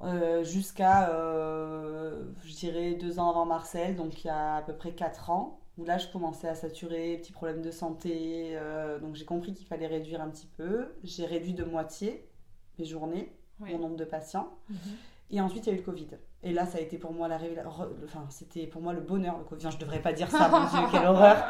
[0.00, 4.72] Euh, jusqu'à, euh, je dirais, deux ans avant Marcel, donc il y a à peu
[4.72, 8.58] près quatre ans, où là je commençais à saturer, petits problèmes de santé,
[9.00, 10.88] donc j'ai compris qu'il fallait réduire un petit peu.
[11.04, 12.28] J'ai réduit de moitié
[12.78, 14.48] mes journées, mon nombre de patients.
[14.70, 14.76] Mhm.
[15.30, 16.08] Et ensuite, il y a eu le Covid.
[16.44, 17.38] Et là, ça a été pour moi la
[18.04, 19.70] Enfin, c'était pour moi le bonheur, le Covid.
[19.70, 21.46] Je devrais pas dire ça, mon Dieu, quelle horreur.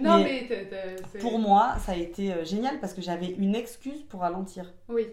[0.00, 0.46] Non, mais,
[1.20, 4.74] pour moi, ça a été euh, génial parce que j'avais une excuse pour ralentir.
[4.88, 5.06] Oui.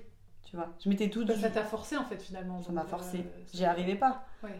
[0.43, 1.25] Tu vois, je m'étais tout.
[1.25, 2.61] Bah, ça t'a forcé en fait finalement.
[2.61, 3.19] Ça m'a forcé.
[3.19, 4.25] Euh, J'y arrivais pas.
[4.43, 4.59] Ouais.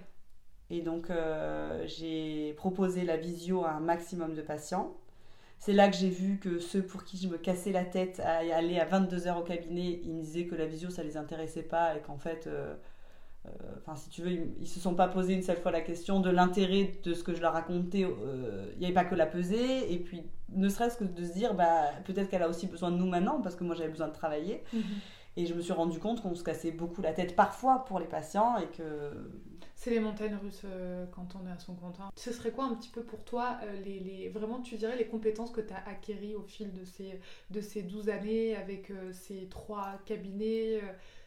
[0.69, 4.95] Et donc, euh, j'ai proposé la visio à un maximum de patients.
[5.60, 8.38] C'est là que j'ai vu que ceux pour qui je me cassais la tête à
[8.38, 11.95] aller à 22h au cabinet, ils me disaient que la visio, ça les intéressait pas
[11.95, 12.76] et qu'en fait, euh,
[13.77, 16.19] enfin, si tu veux, ils, ne se sont pas posé une seule fois la question
[16.19, 18.03] de l'intérêt de ce que je leur racontais.
[18.03, 21.34] Euh, il n'y avait pas que la peser, et puis ne serait-ce que de se
[21.34, 24.08] dire, bah, peut-être qu'elle a aussi besoin de nous maintenant, parce que moi j'avais besoin
[24.08, 24.63] de travailler.
[24.73, 24.82] Mhm.
[25.36, 28.06] Et je me suis rendu compte qu'on se cassait beaucoup la tête parfois pour les
[28.06, 29.12] patients et que.
[29.75, 31.99] C'est les montagnes russes euh, quand on est à son compte.
[31.99, 32.12] Hein.
[32.15, 35.51] Ce serait quoi un petit peu pour toi, les, les, vraiment, tu dirais, les compétences
[35.51, 39.99] que tu as acquéries au fil de ces, de ces 12 années avec ces trois
[40.06, 40.82] cabinets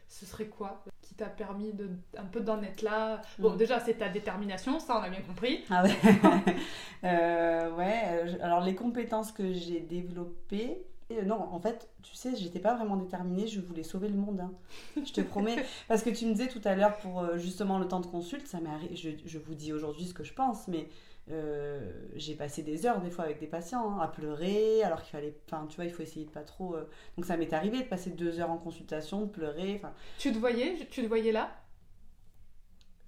[0.07, 3.21] ce serait quoi qui t'a permis de, un peu d'en être là?
[3.39, 3.57] Bon, mm.
[3.57, 5.63] déjà, c'est ta détermination, ça, on a bien compris.
[5.69, 5.95] Ah ouais
[7.03, 12.35] euh, Ouais, euh, alors les compétences que j'ai développées, euh, non, en fait, tu sais,
[12.35, 14.39] j'étais pas vraiment déterminée, je voulais sauver le monde.
[14.39, 14.51] Hein.
[14.95, 15.63] Je te promets.
[15.87, 18.59] Parce que tu me disais tout à l'heure pour justement le temps de consulte, ça
[18.59, 20.87] m'est je, je vous dis aujourd'hui ce que je pense, mais
[21.29, 25.11] euh, j'ai passé des heures des fois avec des patients hein, à pleurer alors qu'il
[25.11, 26.87] fallait enfin tu vois il faut essayer de pas trop euh,
[27.17, 29.93] donc ça m'est arrivé de passer deux heures en consultation de pleurer enfin.
[30.19, 31.51] Tu te voyais tu te voyais là?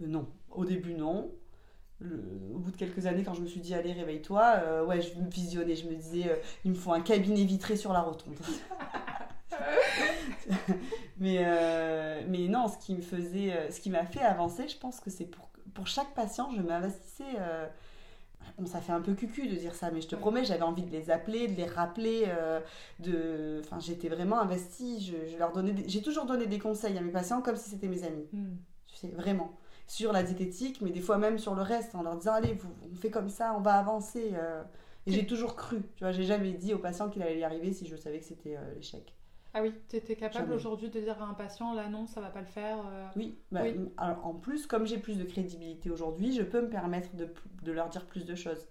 [0.01, 0.27] Euh, non.
[0.49, 1.32] Au début non.
[2.01, 5.29] Au bout de quelques années quand je me suis dit allez réveille-toi ouais je me
[5.29, 8.36] visionnais je me disais il me faut un cabinet vitré sur la rotonde.
[11.19, 11.43] Mais
[12.27, 15.25] mais non ce qui me faisait ce qui m'a fait avancer je pense que c'est
[15.25, 17.36] pour pour chaque patient je m'investissais
[18.65, 20.91] ça fait un peu cucu de dire ça, mais je te promets, j'avais envie de
[20.91, 22.25] les appeler, de les rappeler.
[22.28, 22.60] Euh,
[22.99, 23.62] de...
[23.63, 25.02] enfin, j'étais vraiment investie.
[25.02, 28.04] Je, leur donnais, j'ai toujours donné des conseils à mes patients comme si c'était mes
[28.04, 28.28] amis.
[28.34, 28.58] Hmm.
[28.88, 29.54] Tu sais, vraiment
[29.88, 32.69] sur la diététique, mais des fois même sur le reste, en leur disant allez, vous,
[32.91, 34.32] on fait comme ça, on va avancer.
[34.34, 34.63] Euh.
[35.08, 35.82] Et j'ai toujours cru.
[35.95, 38.25] Tu vois, j'ai jamais dit aux patients qu'il allait y arriver si je savais que
[38.25, 39.15] c'était euh, l'échec.
[39.53, 42.29] Ah oui, tu étais capable aujourd'hui de dire à un patient, là non, ça va
[42.29, 43.62] pas le faire euh, Oui, bah,
[43.97, 47.33] Alors, en plus, comme j'ai plus de crédibilité aujourd'hui, je peux me permettre de,
[47.63, 48.67] de, leur dire plus de choses.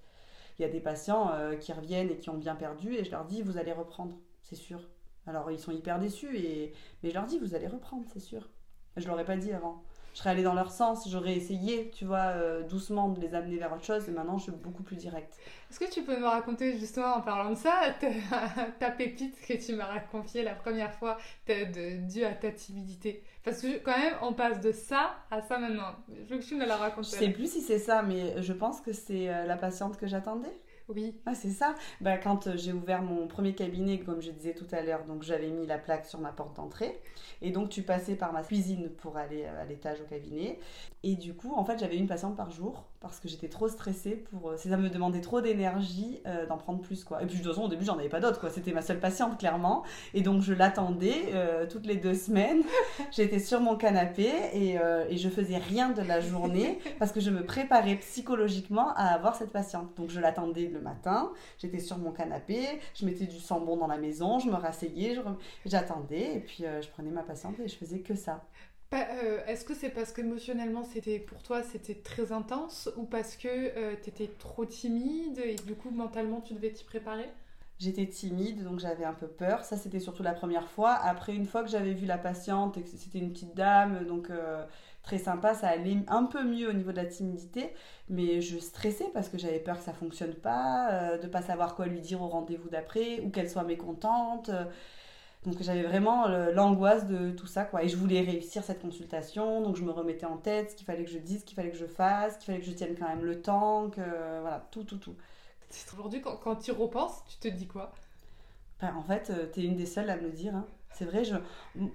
[0.59, 3.11] Il y a des patients euh, qui reviennent et qui ont bien perdu, et je
[3.11, 4.81] leur dis, vous allez reprendre, c'est sûr.
[5.27, 6.73] Alors ils sont hyper déçus, et...
[7.03, 8.49] mais je leur dis, vous allez reprendre, c'est sûr.
[8.97, 9.83] Je ne l'aurais pas dit avant.
[10.19, 13.57] Je serais allée dans leur sens, j'aurais essayé, tu vois, euh, doucement de les amener
[13.57, 15.39] vers autre chose, et maintenant je suis beaucoup plus directe.
[15.71, 17.95] Est-ce que tu peux me raconter justement en parlant de ça,
[18.81, 23.23] ta, pépite que tu m'as confiée la première fois, due à ta timidité?
[23.45, 25.95] Parce que quand même, on passe de ça à ça maintenant.
[26.09, 27.05] Je veux que tu me la racontes.
[27.05, 30.09] Je sais plus si c'est ça, mais je pense que c'est euh, la patiente que
[30.09, 30.51] j'attendais.
[30.89, 31.15] Oui.
[31.27, 31.75] Ah, c'est ça.
[32.01, 35.23] Bah, quand euh, j'ai ouvert mon premier cabinet, comme je disais tout à l'heure, donc
[35.23, 36.99] j'avais mis la plaque sur ma porte d'entrée.
[37.43, 40.59] Et donc tu passais par ma cuisine pour aller euh, à l'étage au cabinet.
[41.03, 44.17] Et du coup, en fait, j'avais une patiente par jour parce que j'étais trop stressée
[44.17, 44.51] pour.
[44.51, 47.23] Euh, ça me demandait trop d'énergie euh, d'en prendre plus, quoi.
[47.23, 48.51] Et puis, de toute façon, au début, j'en avais pas d'autres, quoi.
[48.51, 49.85] C'était ma seule patiente, clairement.
[50.15, 52.63] Et donc, je l'attendais euh, toutes les deux semaines.
[53.13, 54.79] J'étais sur mon canapé et,
[55.11, 59.37] et, je faisais rien de la journée parce que je me préparais psychologiquement à avoir
[59.37, 59.97] cette patiente.
[59.97, 61.31] Donc, je l'attendais le matin.
[61.59, 62.81] J'étais sur mon canapé.
[62.95, 64.39] Je mettais du sambon dans la maison.
[64.39, 65.17] Je me rasseyais.
[65.65, 66.37] J'attendais.
[66.37, 68.45] Et puis, je prenais ma patiente et je faisais que ça.
[68.95, 73.49] Euh, est-ce que c'est parce qu'émotionnellement c'était pour toi c'était très intense ou parce que
[73.49, 77.29] euh, tu étais trop timide et du coup mentalement tu devais t'y préparer?
[77.79, 79.65] J'étais timide donc j'avais un peu peur.
[79.65, 80.95] Ça c'était surtout la première fois.
[80.95, 84.31] Après une fois que j'avais vu la patiente et que c'était une petite dame donc
[84.31, 84.65] euh,
[85.03, 87.73] très sympa, ça allait un peu mieux au niveau de la timidité.
[88.09, 91.87] Mais je stressais parce que j'avais peur que ça fonctionne pas, de pas savoir quoi
[91.87, 94.51] lui dire au rendez-vous d'après ou qu'elle soit mécontente.
[95.45, 97.83] Donc j'avais vraiment l'angoisse de tout ça, quoi.
[97.85, 101.05] Et je voulais réussir cette consultation, donc je me remettais en tête ce qu'il fallait
[101.05, 103.09] que je dise, ce qu'il fallait que je fasse, qu'il fallait que je tienne quand
[103.09, 104.01] même le temps, que
[104.41, 105.15] voilà, tout, tout, tout.
[105.93, 107.93] Aujourd'hui, quand, quand tu repenses, tu te dis quoi?
[108.81, 110.55] Ben, En fait, euh, tu es une des seules à me le dire.
[110.55, 110.67] Hein.
[110.93, 111.37] C'est vrai, je...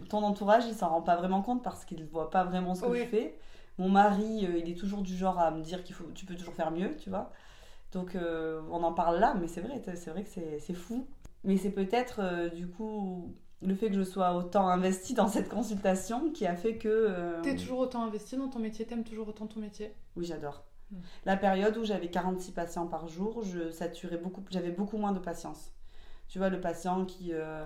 [0.09, 2.85] ton entourage, il s'en rend pas vraiment compte parce qu'il ne voit pas vraiment ce
[2.85, 3.37] que je fais.
[3.77, 6.35] Mon mari, euh, il est toujours du genre à me dire qu'il faut, tu peux
[6.35, 7.31] toujours faire mieux, tu vois.
[7.91, 10.29] Donc euh, on en parle là, mais c'est vrai, c'est vrai que
[10.59, 11.07] c'est fou.
[11.43, 15.49] Mais c'est peut-être euh, du coup le fait que je sois autant investie dans cette
[15.49, 16.87] consultation qui a fait que.
[16.89, 17.41] Euh...
[17.41, 20.63] T'es toujours autant investie dans ton métier T'aimes toujours autant ton métier Oui, j'adore.
[20.91, 20.97] Hmm.
[21.25, 25.19] La période où j'avais 46 patients par jour, je saturais beaucoup, j'avais beaucoup moins de
[25.19, 25.71] patience.
[26.27, 27.31] Tu vois, le patient qui.
[27.33, 27.65] Euh...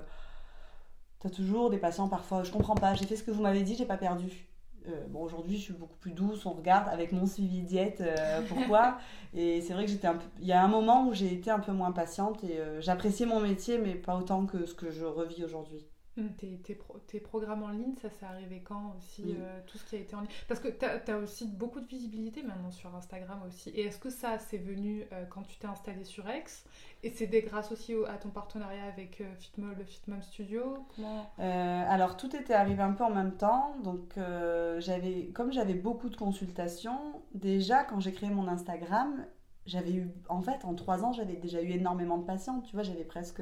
[1.19, 3.75] T'as toujours des patients parfois, je comprends pas, j'ai fait ce que vous m'avez dit,
[3.75, 4.46] j'ai pas perdu.
[4.89, 8.41] Euh, bon, aujourd'hui, je suis beaucoup plus douce, on regarde avec mon suivi diète, euh,
[8.47, 8.97] pourquoi.
[9.34, 10.26] et c'est vrai que j'étais un peu...
[10.39, 13.26] Il y a un moment où j'ai été un peu moins patiente et euh, j'appréciais
[13.26, 15.86] mon métier, mais pas autant que ce que je revis aujourd'hui.
[16.17, 16.62] Mmh.
[17.08, 19.36] Tes, programmes en ligne, ça s'est arrivé quand aussi
[19.67, 20.30] Tout ce qui a été en ligne?
[20.47, 23.69] Parce que tu as, aussi beaucoup de visibilité maintenant sur Instagram aussi.
[23.69, 26.65] Et est-ce que ça, c'est venu quand tu t'es installé sur X?
[27.03, 30.86] Et c'est grâce aussi à ton partenariat avec euh, Fitmol, le Fitmom Studio?
[30.99, 33.75] Euh, Alors tout était arrivé un peu en même temps.
[33.84, 39.25] Donc euh, j'avais, comme j'avais beaucoup de consultations, déjà quand j'ai créé mon Instagram,
[39.65, 42.62] j'avais eu, en fait, en trois ans, j'avais déjà eu énormément de patients.
[42.62, 43.41] Tu vois, j'avais presque,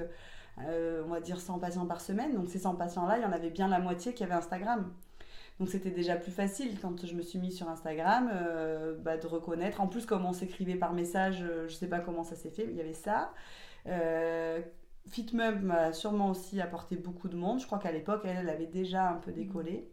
[0.57, 2.33] on va dire, 100 patients par semaine.
[2.35, 4.91] Donc ces 100 patients-là, il y en avait bien la moitié qui avaient Instagram.
[5.59, 9.25] Donc c'était déjà plus facile quand je me suis mise sur Instagram euh, bah, de
[9.25, 9.79] reconnaître.
[9.79, 12.49] En plus, comme on s'écrivait par message, euh, je ne sais pas comment ça s'est
[12.49, 13.33] fait, il y avait ça.
[13.87, 14.61] Euh,
[15.07, 17.59] Fitmub m'a sûrement aussi apporté beaucoup de monde.
[17.59, 19.87] Je crois qu'à l'époque, elle, avait déjà un peu décollé.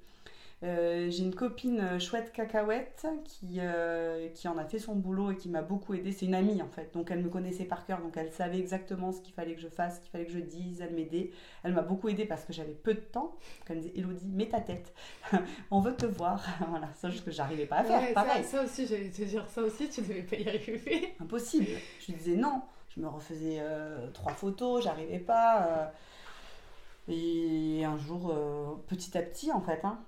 [0.64, 5.32] Euh, j'ai une copine euh, chouette cacahuète qui, euh, qui en a fait son boulot
[5.32, 6.12] et qui m'a beaucoup aidé.
[6.12, 9.10] C'est une amie en fait, donc elle me connaissait par cœur, donc elle savait exactement
[9.10, 11.32] ce qu'il fallait que je fasse, ce qu'il fallait que je dise, elle m'aidait.
[11.64, 13.34] Elle m'a beaucoup aidé parce que j'avais peu de temps.
[13.68, 14.94] elle me disait Elodie, mets ta tête,
[15.72, 16.44] on veut te voir.
[16.68, 18.14] voilà, ça ce que j'arrivais pas à faire.
[18.14, 18.44] pareil.
[18.44, 21.14] Ça, aussi, j'allais te dire ça aussi, tu devais pas y arriver.
[21.20, 21.66] Impossible.
[22.00, 22.62] Je lui disais non.
[22.94, 23.58] Je me refaisais
[24.12, 25.92] trois photos, j'arrivais pas.
[27.08, 28.34] Et un jour,
[28.86, 29.98] petit à petit, en fait, hein,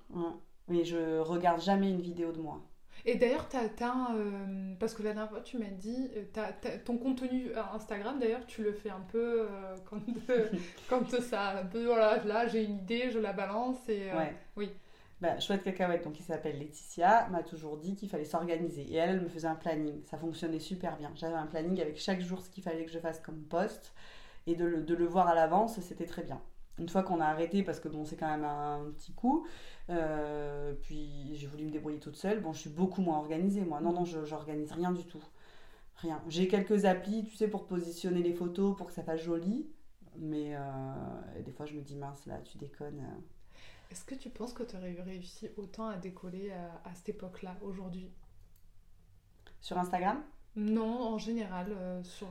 [0.68, 2.60] mais je regarde jamais une vidéo de moi.
[3.06, 6.96] Et d'ailleurs, tu as, euh, parce que la dernière fois, tu m'as dit, euh, ton
[6.96, 10.00] contenu Instagram, d'ailleurs, tu le fais un peu euh, quand,
[10.88, 14.10] quand ça, un peu, voilà, là, j'ai une idée, je la balance et...
[14.12, 14.34] ouais.
[14.56, 14.70] Oui.
[15.20, 18.82] Bah, Chouette Cacahuète, donc qui s'appelle Laetitia, m'a toujours dit qu'il fallait s'organiser.
[18.82, 20.02] Et elle, elle me faisait un planning.
[20.04, 21.12] Ça fonctionnait super bien.
[21.14, 23.94] J'avais un planning avec chaque jour ce qu'il fallait que je fasse comme poste.
[24.46, 26.42] Et de le, de le voir à l'avance, c'était très bien.
[26.78, 29.46] Une fois qu'on a arrêté, parce que bon, c'est quand même un petit coup,
[29.90, 32.40] euh, puis j'ai voulu me débrouiller toute seule.
[32.40, 33.80] Bon, je suis beaucoup moins organisée, moi.
[33.80, 35.22] Non, non, je n'organise rien du tout.
[35.96, 36.20] Rien.
[36.28, 39.68] J'ai quelques applis, tu sais, pour positionner les photos, pour que ça fasse joli.
[40.16, 43.04] Mais euh, des fois, je me dis, mince, là, tu déconnes.
[43.92, 48.10] Est-ce que tu penses que tu aurais réussi autant à décoller à, cette époque-là, aujourd'hui?
[49.60, 50.20] Sur Instagram?
[50.56, 51.68] Non, en général.
[51.70, 52.28] Euh, sur,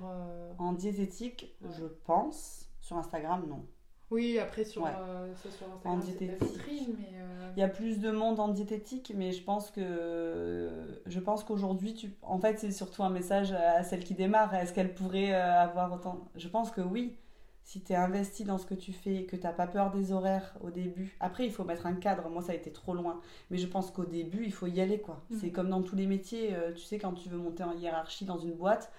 [0.57, 2.67] En diététique, je pense.
[2.81, 3.65] Sur Instagram, non.
[4.13, 6.61] Oui, après sur, euh, sur Instagram, en diététique.
[6.99, 10.69] mais euh, Il y a plus de monde en diététique, mais je pense que
[11.07, 12.11] je pense qu'aujourd'hui, tu...
[12.21, 14.53] en fait, c'est surtout un message à celle qui démarre.
[14.53, 17.17] Est-ce qu'elle pourrait euh, avoir autant Je pense que oui.
[17.63, 20.11] si tu es investi dans ce que tu fais, que tu n'as pas peur des
[20.11, 23.19] horaires au début, après il faut mettre un cadre, moi ça a été trop loin,
[23.49, 25.23] mais je pense qu'au début il faut y aller quoi.
[25.31, 25.37] Mm.
[25.39, 28.25] C'est comme dans tous les métiers, euh, tu sais quand tu veux monter en hiérarchie
[28.25, 28.91] dans une boîte,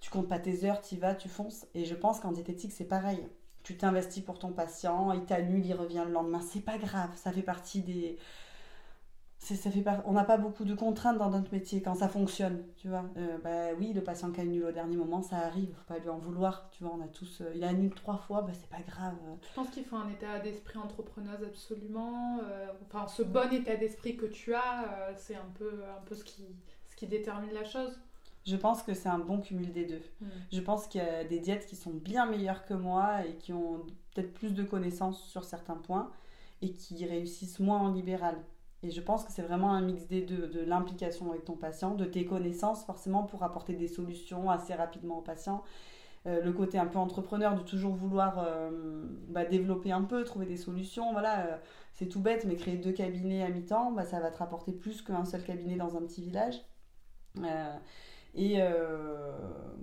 [0.00, 2.72] tu comptes pas tes heures, tu y vas, tu fonces, et je pense qu'en diététique
[2.72, 3.24] c'est pareil.
[3.64, 7.32] Tu t'investis pour ton patient, il t'annule, il revient le lendemain, c'est pas grave, ça
[7.32, 8.18] fait partie des...
[9.38, 12.64] Ça fait par- On n'a pas beaucoup de contraintes dans notre métier quand ça fonctionne,
[12.78, 13.04] tu vois.
[13.18, 16.08] Euh, bah oui, le patient qui annule au dernier moment, ça arrive, faut pas lui
[16.08, 16.94] en vouloir, tu vois.
[16.98, 19.16] On a tous, euh, il annule trois fois, bah c'est pas grave.
[19.42, 22.38] Je pense qu'il faut un état d'esprit entrepreneuse absolument.
[22.42, 26.24] euh, enfin, ce bon état d'esprit que tu as, c'est un peu, un peu ce,
[26.24, 26.46] qui,
[26.88, 28.00] ce qui détermine la chose.
[28.46, 30.02] Je pense que c'est un bon cumul des deux.
[30.52, 33.52] Je pense qu'il y a des diètes qui sont bien meilleures que moi et qui
[33.52, 36.10] ont peut-être plus de connaissances sur certains points
[36.62, 38.36] et qui réussissent moins en libéral.
[38.82, 41.94] Et je pense que c'est vraiment un mix des deux, de l'implication avec ton patient,
[41.94, 45.62] de tes connaissances forcément pour apporter des solutions assez rapidement au patient.
[46.26, 50.46] Euh, le côté un peu entrepreneur de toujours vouloir euh, bah, développer un peu, trouver
[50.46, 51.12] des solutions.
[51.12, 51.56] Voilà, euh,
[51.92, 55.02] c'est tout bête, mais créer deux cabinets à mi-temps, bah, ça va te rapporter plus
[55.02, 56.62] qu'un seul cabinet dans un petit village.
[58.36, 59.32] Euh, et euh,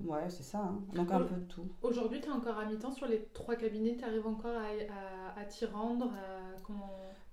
[0.03, 0.59] ouais, c'est ça.
[0.59, 0.79] hein.
[0.93, 1.67] Donc un peu de tout.
[1.81, 5.41] Aujourd'hui, tu es encore à mi-temps sur les trois cabinets, tu arrives encore à, à,
[5.41, 6.89] à t'y rendre à- comment...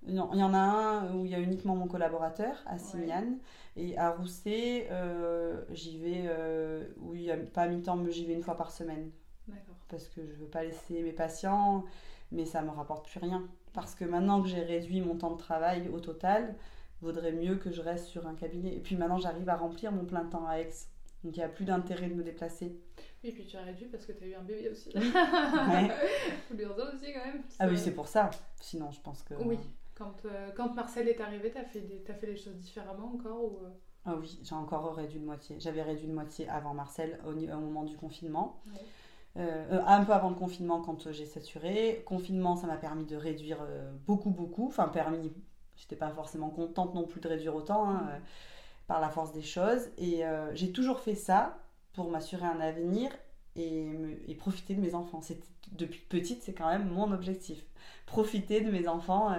[0.07, 3.39] Non, il y en a un où il y a uniquement mon collaborateur, à Signane.
[3.77, 8.13] Et à Rousset, euh, j'y vais, euh, où il n'y a pas à mi-temps, mais
[8.13, 9.11] j'y vais une fois par semaine.
[9.49, 9.75] D'accord.
[9.89, 11.85] Parce que je veux pas laisser mes patients,
[12.31, 13.49] mais ça me rapporte plus rien.
[13.73, 16.55] Parce que maintenant que j'ai réduit mon temps de travail au total,
[17.03, 18.75] vaudrait mieux que je reste sur un cabinet.
[18.77, 20.71] Et puis maintenant, j'arrive à remplir mon plein temps à Aix.
[21.25, 22.79] Donc il n'y a plus d'intérêt de me déplacer.
[23.25, 24.91] Oui, puis tu as réduit parce que tu as eu un bébé aussi.
[24.95, 25.03] Oui.
[26.49, 27.43] Faut lui dire aussi quand même.
[27.59, 28.31] Ah oui, Ça- c'est pour ça.
[28.61, 29.35] Sinon, je pense que.
[29.35, 29.59] Oui.
[29.97, 33.13] Quand, euh, quand Marcel est arrivé, tu as, fait des- t'as fait les choses différemment
[33.15, 33.59] encore ou...
[33.65, 33.71] euh,
[34.05, 35.57] Ah oui, j'ai encore réduit de moitié.
[35.59, 38.61] J'avais réduit de moitié avant Marcel, au, moment du confinement.
[38.69, 38.81] Ouais.
[39.39, 42.05] Euh, un peu avant le confinement, quand j'ai saturé.
[42.07, 43.59] Confinement, ça m'a permis de réduire
[44.07, 44.69] beaucoup, beaucoup.
[44.69, 45.33] Enfin, permis,
[45.77, 48.19] j'étais pas forcément contente non plus de réduire autant, hein, euh,
[48.89, 49.89] par la force des choses.
[49.99, 51.59] Et euh, j'ai toujours fait ça
[51.93, 53.11] pour m'assurer un avenir
[53.55, 55.21] et, me- et profiter de mes enfants.
[55.73, 57.65] Depuis petite, c'est quand même mon objectif.
[58.07, 59.31] Profiter de mes enfants.
[59.33, 59.37] euh,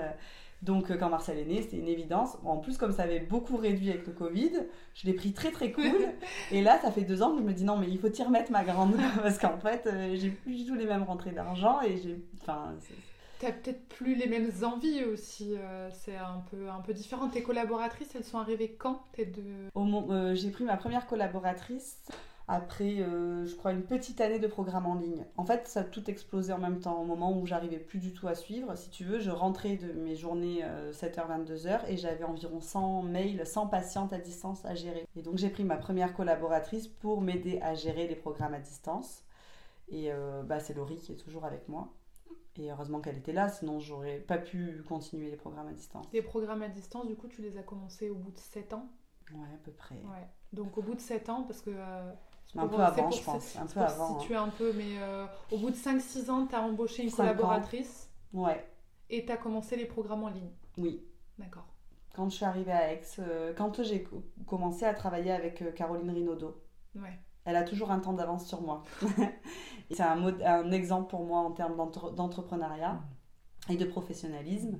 [0.61, 2.35] donc, euh, quand Marcel est né, c'était une évidence.
[2.43, 4.51] Bon, en plus, comme ça avait beaucoup réduit avec le Covid,
[4.93, 5.85] je l'ai pris très très cool.
[6.51, 8.23] Et là, ça fait deux ans que je me dis non, mais il faut t'y
[8.23, 8.95] remettre, ma grande.
[9.23, 12.19] Parce qu'en fait, euh, j'ai plus du tout les mêmes rentrées d'argent et j'ai.
[12.41, 12.93] Enfin, c'est-
[13.39, 17.29] T'as peut-être plus les mêmes envies aussi, euh, c'est un peu, un peu différent.
[17.29, 19.31] Tes collaboratrices, elles sont arrivées quand tes
[19.75, 21.99] mo- euh, j'ai pris ma première collaboratrice
[22.49, 25.25] après, euh, je crois, une petite année de programme en ligne.
[25.37, 28.11] En fait, ça a tout explosé en même temps, au moment où j'arrivais plus du
[28.13, 28.75] tout à suivre.
[28.75, 33.67] Si tu veux, je rentrais de mes journées 7h-22h et j'avais environ 100 mails, 100
[33.67, 35.05] patientes à distance à gérer.
[35.15, 39.23] Et donc, j'ai pris ma première collaboratrice pour m'aider à gérer les programmes à distance.
[39.89, 40.09] Et
[40.45, 41.89] bah, c'est Laurie qui est toujours avec moi.
[42.55, 46.05] Et heureusement qu'elle était là, sinon j'aurais pas pu continuer les programmes à distance.
[46.11, 48.89] Les programmes à distance, du coup, tu les as commencés au bout de 7 ans?
[49.33, 49.95] Ouais, à peu près.
[49.95, 50.27] Ouais.
[50.53, 51.69] Donc au bout de 7 ans, parce que...
[51.73, 52.11] euh,
[52.55, 53.55] Un peu avant, je pense.
[53.55, 54.15] Un peu avant.
[54.15, 54.19] hein.
[54.19, 57.15] situer un peu, mais euh, au bout de 5-6 ans, tu as embauché une ans.
[57.15, 58.39] collaboratrice hein.
[58.39, 58.67] Ouais,
[59.09, 60.51] et tu as commencé les programmes en ligne.
[60.77, 61.05] oui.
[61.37, 61.65] D'accord.
[62.13, 65.71] Quand je suis arrivée à Aix, euh, quand j'ai co- commencé à travailler avec euh,
[65.71, 66.61] Caroline Rinaudot,
[66.95, 67.17] Ouais.
[67.45, 68.83] Elle a toujours un temps d'avance sur moi.
[69.91, 73.01] C'est un, un exemple pour moi en termes d'entre- d'entrepreneuriat
[73.69, 74.79] et de professionnalisme.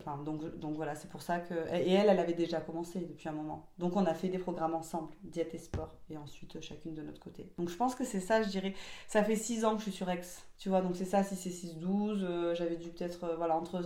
[0.00, 1.54] Enfin, donc, donc voilà, c'est pour ça que.
[1.74, 3.68] Et elle, elle avait déjà commencé depuis un moment.
[3.78, 7.02] Donc on a fait des programmes ensemble, diète et sport, et ensuite euh, chacune de
[7.02, 7.52] notre côté.
[7.58, 8.74] Donc je pense que c'est ça, je dirais.
[9.08, 10.20] Ça fait 6 ans que je suis sur Aix,
[10.58, 13.80] tu vois, donc c'est ça, si c'est 6-12, euh, j'avais dû peut-être, euh, voilà, entre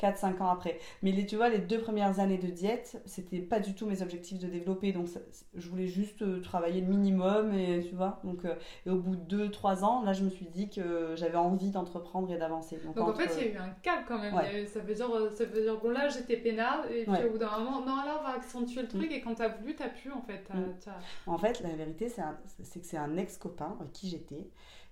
[0.00, 0.78] 4-5 ans après.
[1.02, 4.00] Mais les, tu vois, les deux premières années de diète, c'était pas du tout mes
[4.00, 4.92] objectifs de développer.
[4.92, 5.18] Donc, ça-
[5.56, 8.20] je voulais juste euh, travailler le minimum, et tu vois.
[8.22, 8.54] Donc, euh,
[8.86, 12.32] et au bout de 2-3 ans, là, je me suis dit que j'avais envie d'entreprendre
[12.32, 12.78] et d'avancer.
[12.84, 14.34] Donc, Donc en fait, il y a eu un cap quand même.
[14.34, 14.62] Ouais.
[14.62, 17.24] Eu- Ça, veut dire, ça veut dire, bon là, j'étais peinard, et puis Ouais.
[17.24, 19.74] au bout d'un moment, non, là, on va accentuer le truc, et quand t'as voulu,
[19.74, 20.44] t'as pu en fait.
[20.46, 20.74] T'as- Mm.
[20.84, 20.98] t'as-
[21.32, 24.48] En fait, la vérité, c'est un- c'est que c'est un ex-copain avec qui j'étais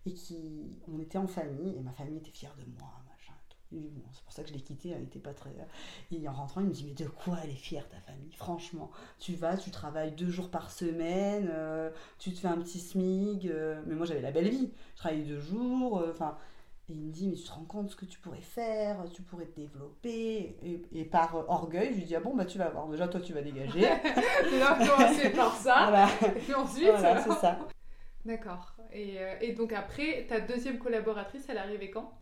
[0.06, 0.78] et qui.
[0.92, 3.32] On était en famille et ma famille était fière de moi, machin.
[3.72, 5.50] bon, c'est pour ça que je l'ai quitté, elle n'était pas très.
[6.12, 8.32] Et en rentrant, il me dit Mais de quoi elle est fière, ta famille?
[8.32, 12.78] Franchement, tu vas, tu travailles deux jours par semaine, euh, tu te fais un petit
[12.78, 13.48] SMIG.
[13.48, 14.72] euh, mais moi, j'avais la belle vie.
[14.94, 16.36] Je travaillais deux jours, euh, enfin.
[16.88, 19.22] et il me dit, mais tu te rends compte ce que tu pourrais faire, tu
[19.22, 20.56] pourrais te développer.
[20.62, 23.20] Et, et par orgueil, je lui dis, ah bon, bah tu vas voir, déjà toi
[23.20, 23.88] tu vas dégager.
[24.48, 26.88] Tu dois commencer par ça, voilà, et puis ensuite.
[26.90, 27.58] voilà c'est ça.
[28.26, 28.74] D'accord.
[28.92, 32.12] Et, euh, et donc après, ta deuxième collaboratrice, elle est arrivée quand?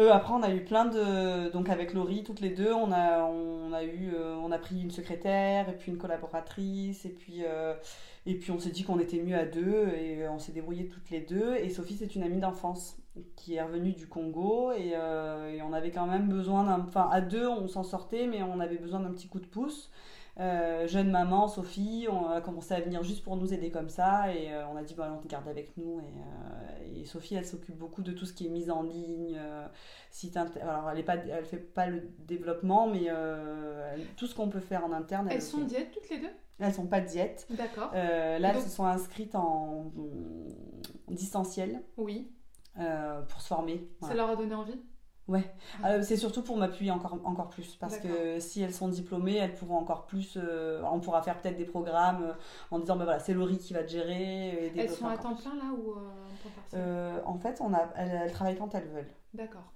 [0.00, 1.50] Euh, après, on a eu plein de.
[1.52, 4.80] Donc, avec Laurie, toutes les deux, on a, on a, eu, euh, on a pris
[4.82, 7.74] une secrétaire, et puis une collaboratrice, et puis, euh,
[8.26, 11.10] et puis on s'est dit qu'on était mieux à deux, et on s'est débrouillé toutes
[11.10, 11.54] les deux.
[11.56, 12.96] Et Sophie, c'est une amie d'enfance.
[13.36, 16.80] qui est revenu du Congo et, et on avait quand même besoin d'un.
[16.80, 19.90] Enfin, à deux, on s'en sortait, mais on avait besoin d'un petit coup de pouce.
[20.40, 24.34] Euh, jeune maman, Sophie, on a commencé à venir juste pour nous aider comme ça
[24.34, 27.46] et euh, on a dit bah, on te garde avec nous et, euh, Sophie elle
[27.46, 29.38] s'occupe beaucoup de tout ce qui est mise en ligne,
[30.10, 33.08] site alors elle est pas, elle fait pas le développement mais
[34.16, 35.28] tout ce qu'on peut faire en interne.
[35.30, 36.30] elles sont diètes toutes les deux?
[36.58, 37.46] Elles sont pas diètes.
[37.50, 37.90] D'accord.
[37.92, 39.92] là elles se sont inscrites en,
[41.08, 41.82] distanciel.
[41.98, 42.32] Oui.
[42.74, 43.90] pour se former.
[44.00, 44.80] Ça leur a donné envie?
[45.26, 45.54] Ouais,
[45.86, 49.54] euh, c'est surtout pour m'appuyer encore, encore plus parce que si elles sont diplômées, elles
[49.54, 50.36] pourront encore plus.
[50.36, 52.32] Euh, on pourra faire peut-être des programmes euh,
[52.70, 54.72] en disant ben voilà, c'est Laurie qui va te gérer.
[54.76, 57.22] elles sont à temps plein là ou en temps partiel?
[57.24, 59.12] En fait, on a, elles, travaillent quand elles veulent.
[59.32, 59.72] D'accord.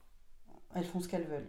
[0.74, 1.48] Elles font ce qu'elles veulent.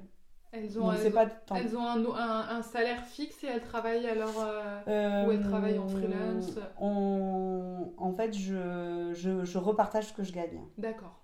[0.51, 5.31] Elles ont, elles, pas elles ont un, un, salaire fixe et elles travaillent alors ou
[5.31, 6.57] elles travaillent en freelance?
[6.79, 10.63] on, En fait, je, je, je repartage ce que je gagne.
[10.77, 11.19] D'accord.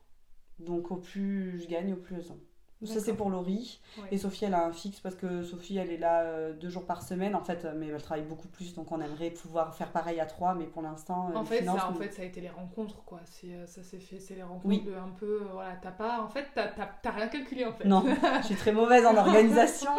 [0.60, 2.40] Donc au plus je gagne, au plus elles ont.
[2.84, 3.80] Ça, c'est pour Laurie.
[4.12, 6.86] Et Sophie, elle a un fixe parce que Sophie, elle est là euh, deux jours
[6.86, 10.20] par semaine, en fait, mais elle travaille beaucoup plus, donc on aimerait pouvoir faire pareil
[10.20, 11.30] à trois, mais pour l'instant.
[11.32, 13.22] Euh, en, fait, ça, en fait, ça a été les rencontres, quoi.
[13.46, 14.84] Euh, ça s'est fait, c'est les rencontres oui.
[14.96, 15.48] un peu.
[15.54, 16.22] voilà, t'as pas.
[16.22, 17.86] En fait, t'as rien calculé, en fait.
[17.86, 18.04] Non,
[18.42, 19.92] je suis très mauvaise en organisation.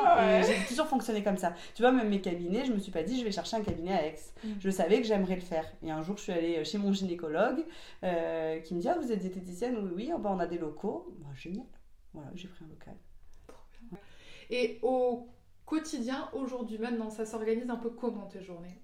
[0.46, 1.54] J'ai toujours fonctionné comme ça.
[1.74, 3.92] Tu vois, même mes cabinets, je me suis pas dit, je vais chercher un cabinet
[3.92, 4.16] à Aix.
[4.44, 4.48] Mm.
[4.60, 5.64] Je savais que j'aimerais le faire.
[5.82, 7.64] Et un jour, je suis allée chez mon gynécologue
[8.00, 9.76] qui me dit Ah, vous êtes diététicienne?
[9.78, 11.14] Oui, oui, oh, bah, on a des locaux.
[11.20, 11.64] Bah, génial.
[12.16, 12.96] Voilà, j'ai pris un local.
[14.50, 15.28] Et au
[15.66, 18.80] quotidien, aujourd'hui, maintenant, ça s'organise un peu comment tes journées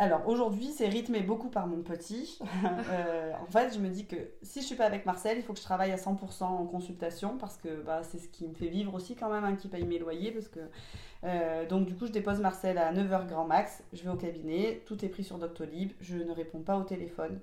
[0.00, 2.38] alors aujourd'hui, c'est rythmé beaucoup par mon petit.
[2.90, 5.52] Euh, en fait, je me dis que si je suis pas avec Marcel, il faut
[5.52, 8.68] que je travaille à 100% en consultation parce que bah, c'est ce qui me fait
[8.68, 10.30] vivre aussi quand même, hein, qui paye mes loyers.
[10.32, 10.60] Parce que,
[11.24, 14.82] euh, donc du coup, je dépose Marcel à 9h grand max, je vais au cabinet,
[14.86, 17.38] tout est pris sur Doctolib, je ne réponds pas au téléphone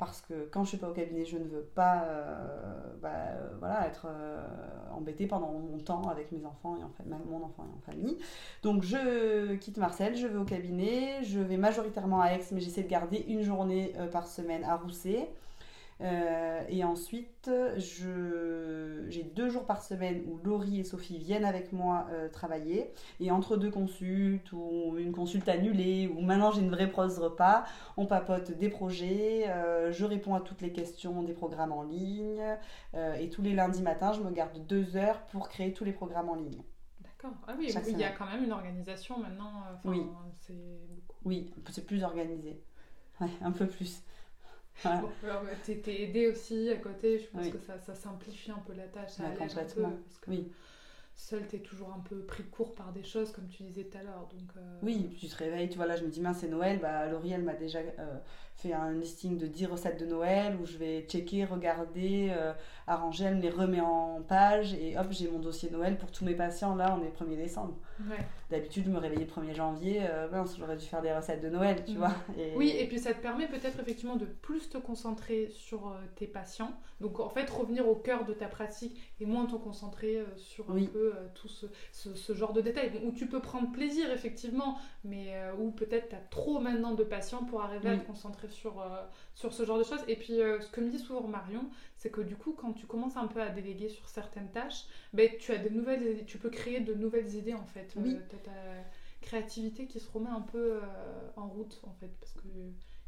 [0.00, 3.10] parce que quand je suis pas au cabinet, je ne veux pas euh, bah,
[3.58, 4.40] voilà, être euh,
[4.92, 8.16] embêtée pendant mon temps avec mes enfants et en fait, mon enfant et en famille.
[8.62, 12.82] Donc je quitte Marcel, je vais au cabinet, je vais majoritairement à Aix, mais j'essaie
[12.82, 15.28] de garder une journée euh, par semaine à Rousset.
[16.02, 22.06] Euh, et ensuite, j'ai deux jours par semaine où Laurie et Sophie viennent avec moi
[22.10, 22.92] euh, travailler.
[23.20, 27.64] Et entre deux consultes ou une consulte annulée ou maintenant j'ai une vraie prose repas,
[27.96, 32.40] on papote des projets, euh, je réponds à toutes les questions des programmes en ligne.
[32.94, 36.28] et tous les lundis matins, je me garde deux heures pour créer tous les programmes
[36.28, 36.62] en ligne.
[37.00, 37.36] D'accord.
[37.46, 39.52] Ah oui, il y a quand même une organisation maintenant.
[39.84, 40.02] oui.
[41.24, 42.62] Oui, c'est plus organisé.
[43.20, 44.02] Ouais, un peu plus.
[44.84, 45.10] Bon,
[45.64, 49.10] t'es aidé aussi à côté, je pense que ça, ça, simplifie un peu la tâche,
[49.10, 49.82] ça allège un peu.
[49.82, 50.50] Parce que oui.
[51.14, 54.02] Seul, t'es toujours un peu pris court par des choses, comme tu disais tout à
[54.02, 54.26] l'heure.
[54.32, 56.78] Donc, euh, Oui, tu te réveilles, tu vois, là je me dis, mince, c'est Noël,
[56.80, 58.18] bah, Laurie, elle m'a déjà euh,
[58.60, 62.52] fait un listing de 10 recettes de Noël où je vais checker, regarder, euh,
[62.86, 66.24] arranger, elle me les remet en page et hop, j'ai mon dossier Noël pour tous
[66.24, 66.74] mes patients.
[66.74, 67.74] Là, on est 1er décembre.
[68.50, 71.84] D'habitude, je me réveillais le 1er janvier, euh, j'aurais dû faire des recettes de Noël,
[71.84, 71.96] tu mm.
[71.96, 72.14] vois.
[72.56, 76.26] Oui, et puis ça te permet peut-être effectivement de plus te concentrer sur euh, tes
[76.26, 76.72] patients.
[77.00, 80.84] Donc en fait, revenir au cœur de ta pratique et moins te concentrer sur un
[80.84, 82.90] peu tout ce, ce, genre de détails.
[83.04, 87.44] où tu peux prendre plaisir effectivement, mais où peut-être tu as trop maintenant de patients
[87.44, 90.02] pour arriver à te concentrer sur, euh, sur ce genre de choses.
[90.08, 91.64] Et puis, euh, ce que me dit souvent Marion,
[91.96, 95.28] c'est que du coup, quand tu commences un peu à déléguer sur certaines tâches, ben,
[95.38, 97.94] tu as de nouvelles tu peux créer de nouvelles idées en fait.
[97.96, 98.50] Euh, tu as ta
[99.20, 100.80] créativité qui se remet un peu
[101.36, 102.48] en route en fait, parce que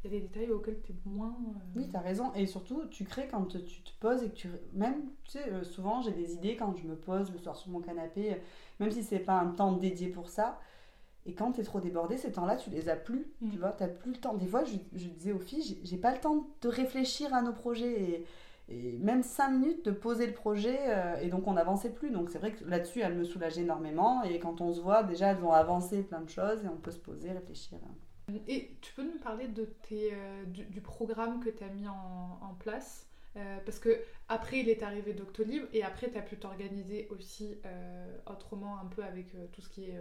[0.04, 1.36] il y a des détails auxquels tu es moins.
[1.76, 2.32] Oui, tu as raison.
[2.34, 4.48] Et surtout, tu crées quand tu te poses et que tu.
[4.72, 7.80] Même, tu sais, souvent j'ai des idées quand je me pose le soir sur mon
[7.80, 8.36] canapé,
[8.80, 10.60] même si c'est pas un temps dédié pour ça.
[11.24, 13.32] Et quand tu es trop débordé, ces temps-là, tu les as plus.
[13.40, 13.60] Tu mm.
[13.60, 14.34] vois, tu plus le temps.
[14.34, 17.52] Des fois, je, je disais aux filles, j'ai pas le temps de réfléchir à nos
[17.52, 18.26] projets.
[18.68, 20.78] Et, même cinq minutes de poser le projet.
[20.88, 22.10] Euh, et donc, on n'avançait plus.
[22.10, 24.22] Donc, c'est vrai que là-dessus, elles me soulagent énormément.
[24.22, 26.64] Et quand on se voit, déjà, elles ont avancé plein de choses.
[26.64, 27.78] Et on peut se poser, réfléchir.
[28.48, 32.38] Et tu peux nous parler de tes, euh, du, programme que tu as mis en,
[32.40, 33.06] en place?
[33.34, 37.56] Euh, parce que après il est arrivé Doctolib et après tu as pu t'organiser aussi
[37.64, 39.98] euh, autrement un peu avec euh, tout ce qui est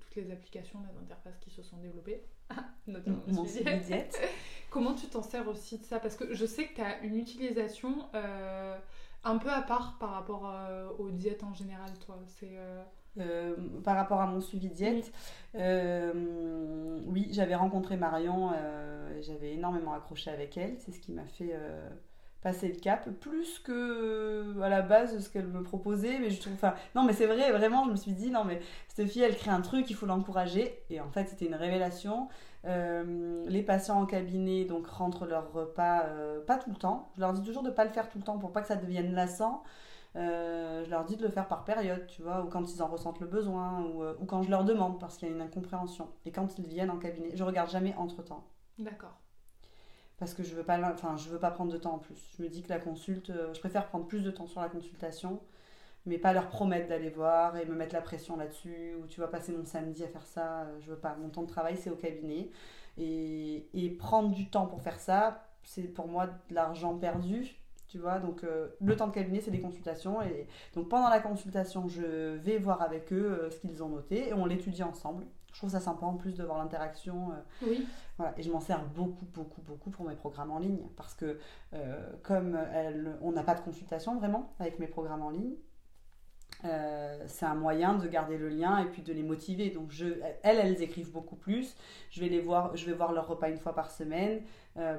[0.00, 2.24] toutes les applications, les interfaces qui se sont développées,
[2.86, 3.44] notamment mon
[4.70, 5.98] Comment tu t'en sers aussi de ça?
[6.00, 10.50] Parce que je sais que tu as une utilisation un peu à part par rapport
[10.98, 12.18] aux diètes en général, toi.
[12.26, 12.56] C'est
[13.82, 15.12] par rapport à mon suivi diète,
[15.54, 18.52] oui, j'avais rencontré Marion,
[19.20, 21.52] j'avais énormément accroché avec elle, c'est ce qui m'a fait
[22.42, 26.54] passer le cap plus que à la base ce qu'elle me proposait mais je trouve
[26.54, 29.36] enfin non mais c'est vrai vraiment je me suis dit non mais cette fille elle
[29.36, 30.82] crée un truc il faut l'encourager.
[30.90, 32.28] Et en fait c'était une révélation.
[32.66, 37.10] Euh, les patients en cabinet donc rentrent leur repas euh, pas tout le temps.
[37.16, 38.76] Je leur dis toujours de pas le faire tout le temps pour pas que ça
[38.76, 39.62] devienne lassant.
[40.16, 42.88] Euh, je leur dis de le faire par période, tu vois, ou quand ils en
[42.88, 46.08] ressentent le besoin, ou, ou quand je leur demande parce qu'il y a une incompréhension.
[46.26, 48.44] Et quand ils viennent en cabinet, je regarde jamais entre temps.
[48.78, 49.20] D'accord
[50.20, 52.22] parce que je veux pas enfin je veux pas prendre de temps en plus.
[52.36, 54.68] Je me dis que la consulte euh, je préfère prendre plus de temps sur la
[54.68, 55.40] consultation
[56.06, 59.28] mais pas leur promettre d'aller voir et me mettre la pression là-dessus ou tu vas
[59.28, 61.16] passer mon samedi à faire ça euh, je veux pas.
[61.20, 62.50] Mon temps de travail c'est au cabinet.
[62.98, 67.56] Et, et, prendre du temps pour faire ça c'est pour moi de l'argent perdu
[67.88, 68.18] tu vois.
[68.18, 72.36] Donc euh, le temps de cabinet c'est des consultations et donc pendant la consultation je
[72.36, 75.80] vais voir avec eux ce qu'ils ont noté et on l'étudie ensemble je trouve ça
[75.80, 77.32] sympa en plus de voir l'interaction.
[77.32, 77.86] Euh, oui.
[78.18, 78.34] Voilà.
[78.38, 80.86] Et je m'en sers beaucoup, beaucoup, beaucoup pour mes programmes en ligne.
[80.96, 81.38] Parce que
[81.74, 85.54] euh, comme elle, on n'a pas de consultation vraiment avec mes programmes en ligne,
[86.64, 89.70] euh, c'est un moyen de garder le lien et puis de les motiver.
[89.70, 90.06] Donc je,
[90.42, 91.74] elles, elles écrivent beaucoup plus.
[92.10, 94.42] Je vais les voir, je vais voir leur repas une fois par semaine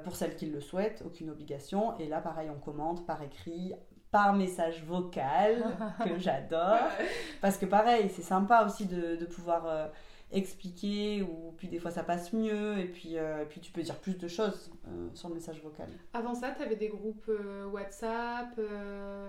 [0.04, 1.98] pour celles qui le souhaitent, aucune obligation.
[1.98, 3.74] Et là, pareil, on commente par écrit,
[4.12, 5.64] par message vocal
[6.04, 6.78] que j'adore.
[7.40, 9.92] Parce que pareil, c'est sympa aussi de, de pouvoir
[10.32, 13.96] expliquer ou puis des fois ça passe mieux et puis, euh, puis tu peux dire
[13.96, 15.90] plus de choses euh, sur le message vocal.
[16.14, 18.60] Avant ça, tu avais des groupes euh, WhatsApp,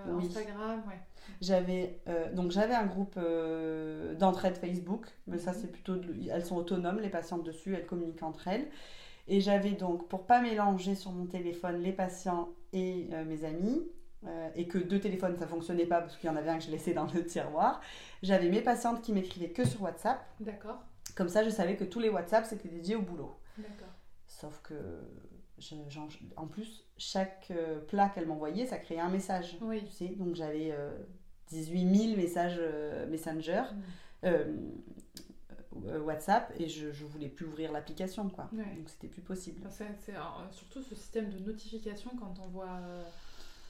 [0.07, 1.01] Instagram, ouais.
[1.41, 2.01] J'avais
[2.35, 3.19] donc j'avais un groupe
[4.19, 5.59] d'entraide Facebook, mais ça mhm.
[5.61, 5.97] c'est plutôt
[6.31, 8.67] elles sont autonomes les patientes dessus, elles communiquent entre elles.
[9.29, 13.87] Et j'avais donc pour pas mélanger sur mon téléphone les patients et mes amis,
[14.57, 16.71] et que deux téléphones ça fonctionnait pas parce qu'il y en avait un que je
[16.71, 17.81] laissais dans le tiroir.
[18.25, 20.25] J'avais mes patientes qui m'écrivaient que sur WhatsApp.
[20.41, 20.83] D'accord.
[21.15, 23.37] Comme ça, je savais que tous les WhatsApp, c'était dédié au boulot.
[24.27, 24.75] Sauf que,
[26.37, 29.57] en plus, chaque euh, plat qu'elle m'envoyait, ça créait un message.
[29.61, 29.85] Oui.
[29.85, 30.75] Tu sais, donc j'avais
[31.49, 33.63] 18 euh, 000 messages euh, Messenger.
[34.23, 34.29] Mm.
[36.05, 40.15] WhatsApp et je, je voulais plus ouvrir l'application quoi donc c'était plus possible c'est,
[40.53, 42.79] surtout ce système de notification quand on voit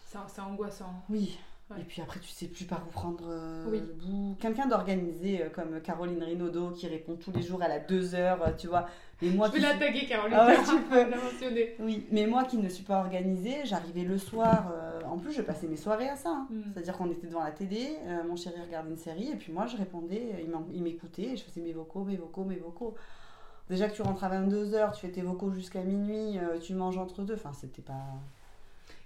[0.05, 1.39] c'est, angoissant oui
[1.79, 4.37] et puis après, tu sais plus par où prendre euh, le bout.
[4.41, 8.43] Quelqu'un d'organisé euh, comme Caroline Rinaudot qui répond tous les jours à la 2 heures,
[8.43, 8.87] euh, tu vois.
[9.21, 10.37] Mais moi je peux la taguer, Caroline.
[10.39, 11.05] Ah tu peux.
[11.11, 11.77] mentionner.
[11.79, 14.73] Oui, mais moi qui ne suis pas organisée, j'arrivais le soir.
[15.07, 16.31] en plus, je passais mes soirées à ça.
[16.31, 16.47] Hein.
[16.51, 16.63] Hmm.
[16.73, 17.97] C'est-à-dire qu'on était devant la télé,
[18.29, 21.61] mon chéri regardait une série, et puis moi je répondais, il m'écoutait, et je faisais
[21.61, 22.95] mes vocaux, mes vocaux, mes vocaux.
[23.71, 27.23] Déjà que tu rentres à 22h, tu fais tes vocaux jusqu'à minuit, tu manges entre
[27.23, 27.35] deux.
[27.35, 28.03] Enfin, c'était pas.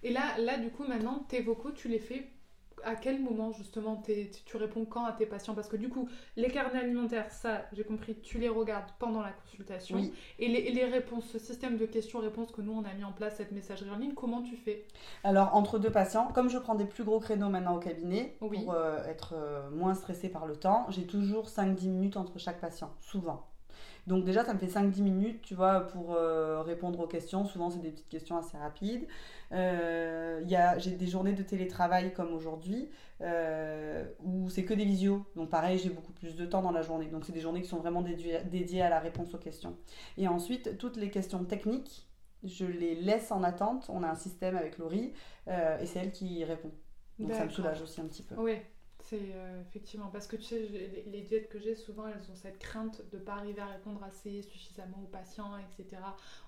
[0.03, 2.27] Et là, là, du coup, maintenant, tes vocaux, tu les fais
[2.85, 4.03] à quel moment justement
[4.45, 5.55] tu réponds quand à tes patients?
[5.55, 9.31] Parce que du coup, les carnets alimentaires, ça, j'ai compris, tu les regardes pendant la
[9.31, 9.99] consultation.
[10.39, 13.53] Et, les, réponses, ce système de questions-réponses que nous, on a mis en place, cette
[13.53, 14.87] messagerie en ligne, comment tu fais?
[15.25, 18.53] Alors, entre deux patients, comme je prends des plus gros créneaux maintenant au cabinet, pour
[18.73, 22.91] euh, être euh, moins stressée par le temps, j'ai toujours 5-10 minutes entre chaque patient,
[23.01, 23.47] souvent.
[24.07, 27.45] Donc déjà, ça me fait 5-10 minutes, tu vois, pour euh, répondre aux questions.
[27.45, 29.07] Souvent, c'est des petites questions assez rapides.
[29.53, 30.43] Euh,
[30.79, 32.89] j'ai des journées de télétravail comme aujourd'hui,
[33.21, 35.25] euh, où c'est que des visios.
[35.35, 37.07] Donc pareil, j'ai beaucoup plus de temps dans la journée.
[37.07, 39.77] Donc c'est des journées qui sont vraiment dédiées à la réponse aux questions.
[40.17, 42.09] Et ensuite, toutes les questions techniques,
[42.45, 43.87] je les laisse en attente.
[43.89, 45.15] On a un système avec Laurie,
[45.49, 46.71] et c'est elle qui répond.
[47.19, 48.37] Donc ça me soulage aussi un petit peu.
[48.39, 48.59] Oui.
[49.09, 52.59] C'est euh, effectivement parce que tu sais, les, diètes que j'ai, souvent elles ont cette
[52.59, 56.03] crainte de ne pas arriver à répondre assez suffisamment aux patients, etc.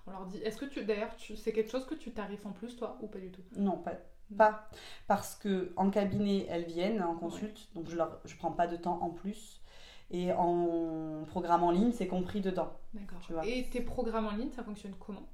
[0.05, 0.39] On leur dit.
[0.39, 3.19] Est-ce que tu, d'ailleurs, c'est quelque chose que tu tarifes en plus, toi, ou pas
[3.19, 3.41] du tout?
[3.55, 3.93] Non, pas.
[4.37, 4.69] Pas.
[5.07, 8.75] Parce que en cabinet, elles viennent en consulte, donc je ne je prends pas de
[8.75, 9.61] temps en plus.
[10.11, 12.73] Et en programme en ligne, c'est compris dedans.
[12.93, 13.43] D'accord.
[13.45, 15.27] Et tes programmes en ligne, ça fonctionne comment?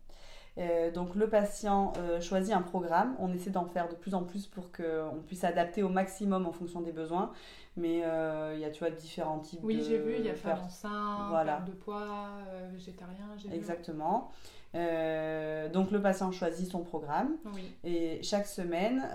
[0.58, 4.24] Euh, donc le patient euh, choisit un programme, on essaie d'en faire de plus en
[4.24, 7.32] plus pour qu'on puisse adapter au maximum en fonction des besoins.
[7.78, 10.34] Mais euh, il y a tu vois différents types oui, j'ai vu, il y a
[10.34, 11.60] femme enceinte, voilà.
[11.68, 12.30] de poids,
[12.72, 13.36] végétarien.
[13.52, 14.32] Exactement.
[14.74, 17.36] donc le patient choisit son programme
[17.84, 19.06] et chaque semaine,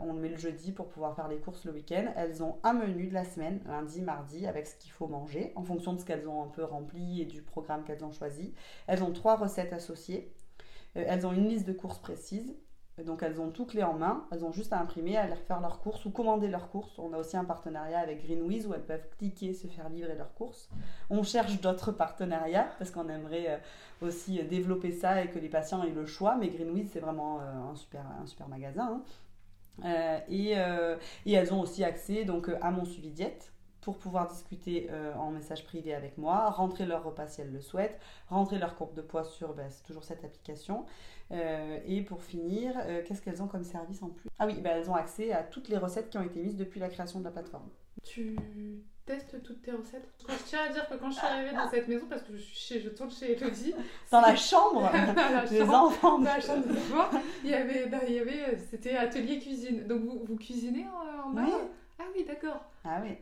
[0.00, 2.06] on le met le jeudi pour pouvoir faire les courses le week-end.
[2.16, 5.62] Elles ont un menu de la semaine, lundi, mardi, avec ce qu'il faut manger en
[5.62, 8.54] fonction de ce qu'elles ont un peu rempli et du programme qu'elles ont choisi.
[8.86, 10.32] Elles ont trois recettes associées.
[10.96, 12.56] Euh, elles ont une liste de courses précise.
[13.04, 15.60] Donc elles ont tout clé en main, elles ont juste à imprimer, à aller faire
[15.60, 16.98] leurs courses ou commander leurs courses.
[16.98, 20.32] On a aussi un partenariat avec Greenwiz où elles peuvent cliquer, se faire livrer leurs
[20.32, 20.70] courses.
[21.10, 25.82] On cherche d'autres partenariats parce qu'on aimerait euh, aussi développer ça et que les patients
[25.82, 26.36] aient le choix.
[26.36, 29.02] Mais Greenwiz c'est vraiment euh, un, super, un super magasin.
[29.82, 30.22] Hein.
[30.30, 30.52] et,
[31.26, 33.52] et, elles ont aussi accès donc à mon suivi diète
[33.86, 37.60] pour pouvoir discuter euh, en message privé avec moi, rentrer leur repas si elles le
[37.60, 40.84] souhaitent, rentrer leur courbe de poids sur, ben, toujours cette application.
[41.30, 44.28] Euh, et pour finir, euh, qu'est-ce qu'elles ont comme service en plus?
[44.40, 46.80] Ah oui, ben, elles ont accès à toutes les recettes qui ont été mises depuis
[46.80, 47.68] la création de la plateforme.
[48.02, 48.34] Tu
[49.04, 50.08] testes toutes tes recettes?
[50.28, 52.42] Je tiens à dire que quand je suis arrivée dans cette maison, parce que je,
[52.42, 53.72] suis chez, je tourne chez Elodie.
[54.10, 54.90] Dans la chambre
[55.48, 56.18] des enfants.
[56.18, 59.86] Dans la chambre des enfants, il y avait, bah, il y avait c'était atelier cuisine.
[59.86, 61.42] Donc vous, vous cuisinez en, en bas?
[61.44, 61.52] Oui.
[62.00, 62.64] Ah oui, d'accord.
[62.84, 63.16] Ah oui.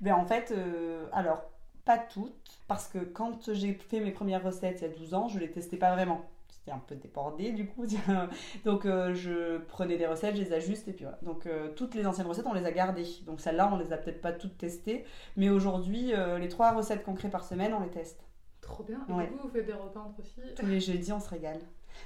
[0.00, 1.42] Ben en fait, euh, alors,
[1.84, 5.28] pas toutes, parce que quand j'ai fait mes premières recettes il y a 12 ans,
[5.28, 6.22] je les testais pas vraiment.
[6.48, 7.86] C'était un peu débordé du coup.
[8.64, 11.18] Donc euh, je prenais des recettes, je les ajuste et puis voilà.
[11.22, 13.06] Donc euh, toutes les anciennes recettes, on les a gardées.
[13.24, 15.04] Donc celles-là, on les a peut-être pas toutes testées.
[15.36, 18.20] Mais aujourd'hui, les trois recettes qu'on crée par semaine, on les teste.
[18.60, 18.98] Trop bien.
[19.08, 19.26] Et Ouais.
[19.28, 21.60] du coup, vous faites des repas entre filles Tous les jeudis, on se régale.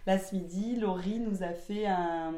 [0.07, 2.35] Là, ce midi, Laurie nous a fait un.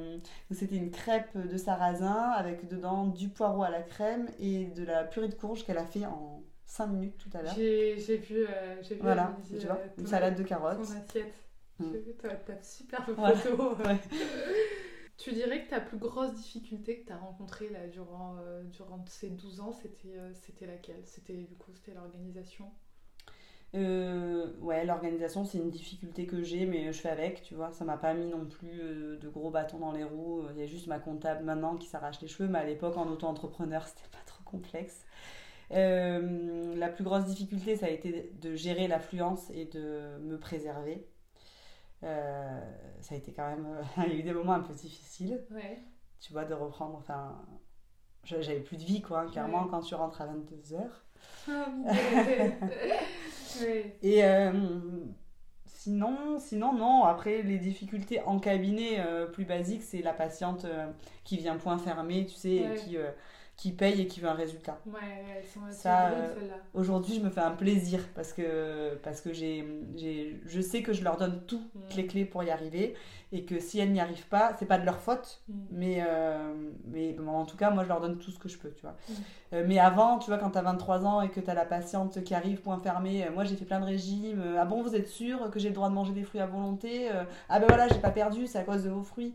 [0.50, 5.04] C'était une crêpe de sarrasin avec dedans du poireau à la crème et de la
[5.04, 7.54] purée de courge qu'elle a fait en 5 minutes tout à l'heure.
[7.54, 10.78] J'ai vu, euh, vu Voilà, midi, tu vois, euh, une salade de carottes.
[10.78, 11.34] Ton assiette.
[11.78, 11.84] Mm.
[11.92, 13.76] J'ai vu ta, ta superbe Ouais, photo.
[13.84, 13.98] ouais.
[15.18, 19.04] Tu dirais que ta plus grosse difficulté que tu as rencontrée là, durant, euh, durant
[19.06, 21.02] ces 12 ans, c'était euh, c'était laquelle?
[21.04, 22.72] C'était du coup c'était l'organisation?
[23.74, 27.72] Euh, ouais, l'organisation, c'est une difficulté que j'ai, mais je fais avec, tu vois.
[27.72, 30.42] Ça m'a pas mis non plus euh, de gros bâtons dans les roues.
[30.50, 33.08] Il y a juste ma comptable maintenant qui s'arrache les cheveux, mais à l'époque, en
[33.08, 35.04] auto-entrepreneur, c'était pas trop complexe.
[35.70, 41.06] Euh, la plus grosse difficulté, ça a été de gérer l'affluence et de me préserver.
[42.02, 43.66] Ça a été quand même.
[44.06, 45.78] il y a eu des moments un peu difficiles, Ouais.
[46.20, 46.96] tu vois, de reprendre.
[46.98, 47.40] Enfin,
[48.24, 49.26] j'avais plus de vie, quoi.
[49.26, 49.68] Clairement, Ouais.
[49.70, 50.82] quand tu rentres à 22h.
[50.82, 51.11] Ah,
[53.60, 53.96] Ouais.
[54.02, 54.52] Et euh,
[55.66, 57.04] sinon, sinon, non.
[57.04, 60.86] Après, les difficultés en cabinet euh, plus basiques, c'est la patiente euh,
[61.24, 62.74] qui vient point fermé, tu sais, Ouais.
[62.74, 63.10] et qui, euh,
[63.56, 64.80] qui paye et qui veut un résultat.
[64.86, 65.00] Ouais,
[65.36, 66.56] elles sont elles sont Ça, drôles, euh.
[66.74, 70.92] Aujourd'hui, je me fais un plaisir parce que, parce que j'ai, j'ai, je sais que
[70.92, 72.94] je leur donne toutes les clés pour y arriver
[73.30, 75.42] et que si elles n'y arrivent pas, c'est pas de leur faute.
[75.48, 75.54] Mm.
[75.70, 76.52] Mais, euh,
[76.86, 78.82] mais bon, en tout cas, moi, je leur donne tout ce que je peux, tu
[78.82, 78.96] vois.
[79.08, 79.12] Mm.
[79.52, 81.66] Euh, mais avant, tu vois, quand tu as 23 ans et que tu as la
[81.66, 84.42] patiente qui arrive, point fermé, moi, j'ai fait plein de régimes.
[84.58, 87.10] ah bon, vous êtes sûr que j'ai le droit de manger des fruits à volonté
[87.48, 89.34] Ah ben voilà, j'ai pas perdu, c'est à cause de vos fruits.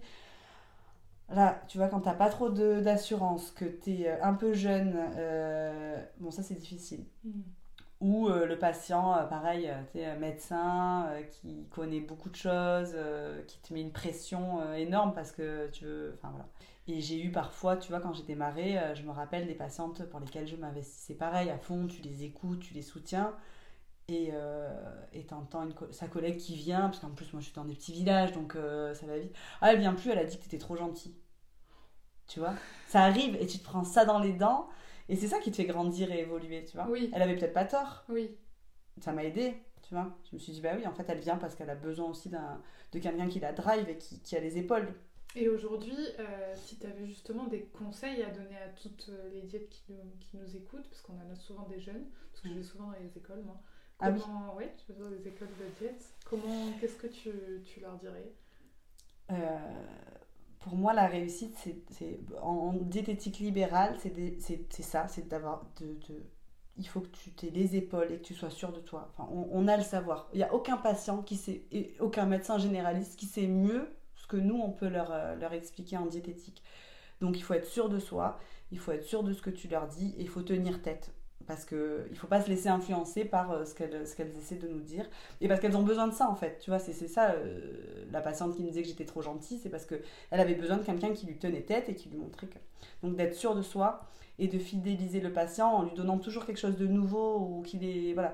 [1.29, 6.01] Là, tu vois, quand t'as pas trop d'assurance, que tu es un peu jeune, euh,
[6.19, 7.05] bon, ça, c'est difficile.
[7.25, 7.41] Mm.
[7.99, 12.35] Ou euh, le patient, euh, pareil, euh, tu euh, médecin, euh, qui connaît beaucoup de
[12.35, 16.13] choses, euh, qui te met une pression euh, énorme parce que tu veux.
[16.15, 16.47] Enfin voilà.
[16.87, 20.03] Et j'ai eu parfois, tu vois, quand j'ai démarré, euh, je me rappelle des patientes
[20.09, 23.33] pour lesquelles je m'investissais pareil, à fond, tu les écoutes, tu les soutiens.
[24.09, 24.69] Et euh,
[25.27, 27.73] t'entends une co- sa collègue qui vient, parce qu'en plus, moi je suis dans des
[27.75, 29.35] petits villages, donc euh, ça va vite.
[29.61, 31.15] Ah, elle vient plus, elle a dit que t'étais trop gentil.
[32.27, 32.53] Tu vois?
[32.87, 34.67] Ça arrive et tu te prends ça dans les dents.
[35.09, 36.87] Et c'est ça qui te fait grandir et évoluer, tu vois?
[36.89, 37.09] Oui.
[37.13, 38.03] Elle avait peut-être pas tort.
[38.09, 38.35] Oui.
[39.01, 39.53] Ça m'a aidé,
[39.83, 40.17] tu vois?
[40.29, 42.29] Je me suis dit, bah oui, en fait, elle vient parce qu'elle a besoin aussi
[42.29, 44.93] de quelqu'un qui la drive et qui, qui a les épaules.
[45.35, 49.69] Et aujourd'hui, euh, si tu avais justement des conseils à donner à toutes les diètes
[49.69, 52.53] qui nous, qui nous écoutent, parce qu'on en a souvent des jeunes, parce que je
[52.55, 53.61] vais souvent dans les écoles, moi.
[53.99, 54.21] Ah oui.
[54.21, 56.03] Comment, oui, je vais dans les écoles de diète.
[56.25, 57.31] Comment, qu'est-ce que tu,
[57.65, 58.33] tu leur dirais?
[59.31, 59.85] Euh,
[60.59, 65.07] pour moi, la réussite, c'est, c'est en, en diététique libérale, c'est, des- c'est, c'est ça,
[65.07, 66.23] c'est d'avoir de, de-
[66.77, 69.09] il faut que tu aies les épaules et que tu sois sûr de toi.
[69.13, 70.29] Enfin, on, on a le savoir.
[70.33, 74.27] Il n'y a aucun patient qui sait, et aucun médecin généraliste qui sait mieux ce
[74.27, 76.61] que nous, on peut leur, euh, leur expliquer en diététique.
[77.21, 78.39] Donc, il faut être sûr de soi,
[78.71, 81.13] il faut être sûr de ce que tu leur dis et il faut tenir tête.
[81.45, 84.67] Parce qu'il ne faut pas se laisser influencer par euh, ce qu'elles, qu'elles essaient de
[84.67, 85.05] nous dire.
[85.39, 86.57] Et parce qu'elles ont besoin de ça, en fait.
[86.59, 89.69] Tu vois, c'est, ça, euh, la patiente qui me disait que j'étais trop gentille, c'est
[89.69, 89.95] parce que
[90.31, 92.57] elle avait besoin de quelqu'un qui lui tenait tête et qui lui montrait que.
[93.01, 94.01] Donc d'être sûr de soi
[94.39, 97.83] et de fidéliser le patient en lui donnant toujours quelque chose de nouveau ou qu'il
[97.85, 98.13] est.
[98.13, 98.33] Voilà.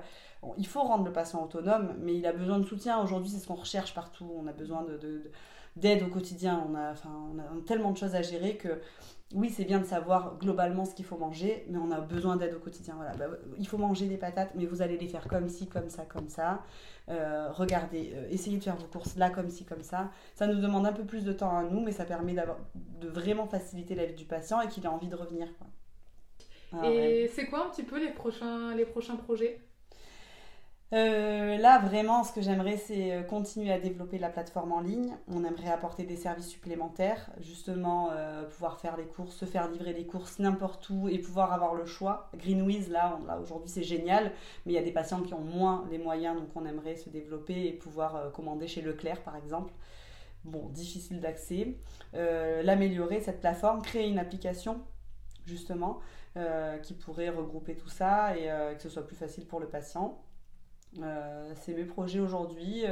[0.58, 3.00] Il faut rendre le patient autonome, mais il a besoin de soutien.
[3.02, 4.30] Aujourd'hui, c'est ce qu'on recherche partout.
[4.36, 5.30] On a besoin de, de- de-
[5.76, 6.64] d'aide au quotidien.
[6.68, 8.80] On a, enfin, on a tellement de choses à gérer que.
[9.34, 12.54] Oui, c'est bien de savoir globalement ce qu'il faut manger, mais on a besoin d'aide
[12.54, 12.94] au quotidien.
[12.94, 13.14] Voilà.
[13.16, 16.04] Bah, il faut manger des patates, mais vous allez les faire comme ci, comme ça,
[16.04, 16.62] comme ça.
[17.08, 20.10] Euh, regardez, euh, essayez de faire vos courses là, comme ci, comme ça.
[20.36, 22.34] Ça nous demande un peu plus de temps à nous, mais ça permet
[23.00, 25.48] de vraiment faciliter la vie du patient et qu'il ait envie de revenir.
[25.58, 25.66] Quoi.
[26.72, 27.22] Ah, ouais.
[27.24, 29.60] Et c'est quoi un petit peu les prochains, les prochains projets?
[30.94, 35.16] Euh, là, vraiment, ce que j'aimerais, c'est euh, continuer à développer la plateforme en ligne.
[35.26, 39.92] On aimerait apporter des services supplémentaires, justement, euh, pouvoir faire les courses, se faire livrer
[39.92, 42.30] les courses n'importe où et pouvoir avoir le choix.
[42.36, 44.30] Greenwiz, là, aujourd'hui, c'est génial,
[44.66, 47.10] mais il y a des patients qui ont moins les moyens, donc on aimerait se
[47.10, 49.72] développer et pouvoir commander chez Leclerc, par exemple.
[50.44, 51.74] Bon, difficile d'accès.
[52.12, 54.80] L'améliorer, cette plateforme, créer une application,
[55.44, 55.98] justement,
[56.82, 60.20] qui pourrait regrouper tout ça et que ce soit plus facile pour le patient.
[61.56, 62.82] C'est mes projets aujourd'hui.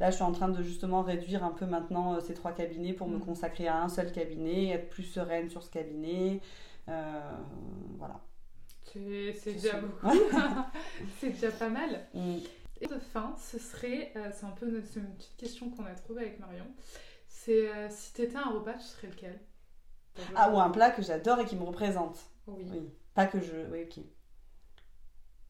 [0.00, 3.08] là, je suis en train de justement réduire un peu maintenant ces trois cabinets pour
[3.08, 3.24] me mm.
[3.24, 6.40] consacrer à un seul cabinet, être plus sereine sur ce cabinet.
[6.86, 8.20] voilà.
[8.94, 10.14] C'est déjà beaucoup.
[11.20, 12.06] c'est déjà pas mal.
[12.14, 12.38] Mm.
[12.80, 16.22] Et de fin, ce serait, euh, c'est un peu une petite question qu'on a trouvée
[16.22, 16.66] avec Marion.
[17.28, 19.40] C'est euh, si tu étais un repas, tu serais lequel?
[20.34, 22.18] Ah, ou un plat que j'adore et qui me représente.
[22.48, 22.66] Oui.
[23.14, 23.52] Pas que je.
[23.70, 24.04] Oui, ok.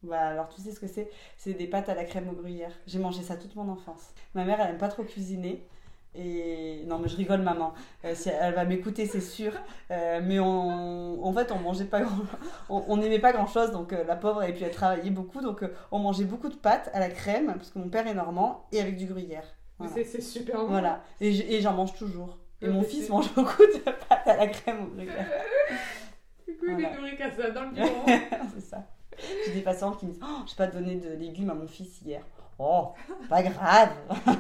[0.03, 1.11] Bah, alors tu sais ce que c'est?
[1.37, 2.73] C'est des pâtes à la crème au gruyère.
[2.87, 4.11] J'ai mangé ça toute mon enfance.
[4.35, 5.65] Ma mère, elle aime pas trop cuisiner.
[6.15, 7.73] Et non, mais je rigole, maman.
[8.05, 9.53] Euh, si elle va m'écouter, c'est sûr.
[9.91, 12.25] Euh, mais on, en fait, on mangeait pas grand,
[12.69, 13.71] on n'aimait pas grand chose.
[13.71, 15.41] Donc euh, la pauvre, et puis elle travaillait beaucoup.
[15.41, 18.67] Donc on mangeait beaucoup de pâtes à la crème, parce que mon père est normand,
[18.73, 19.47] et avec du gruyère.
[19.95, 20.67] C'est super bon.
[20.67, 21.03] Voilà.
[21.21, 22.39] Et j'en mange toujours.
[22.61, 25.27] Et mon fils mange beaucoup de pâtes à la crème au gruyère.
[26.63, 26.91] voilà.
[27.37, 27.71] ça dans le
[28.55, 28.87] c'est ça.
[29.47, 31.67] J'ai des patients qui me disent oh, Je n'ai pas donné de légumes à mon
[31.67, 32.23] fils hier.
[32.59, 32.93] Oh,
[33.29, 33.91] pas grave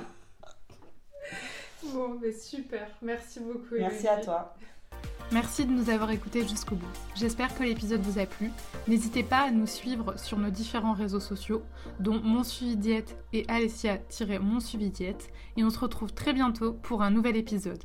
[1.93, 2.87] Bon, mais super.
[3.03, 3.75] Merci beaucoup.
[3.77, 4.55] Merci à toi.
[5.33, 6.87] Merci de nous avoir écoutés jusqu'au bout.
[7.15, 8.51] J'espère que l'épisode vous a plu.
[8.87, 11.63] N'hésitez pas à nous suivre sur nos différents réseaux sociaux,
[12.01, 15.31] dont Mon Suivi Diète et Alessia-Mon Suivi Diète.
[15.57, 17.83] Et on se retrouve très bientôt pour un nouvel épisode.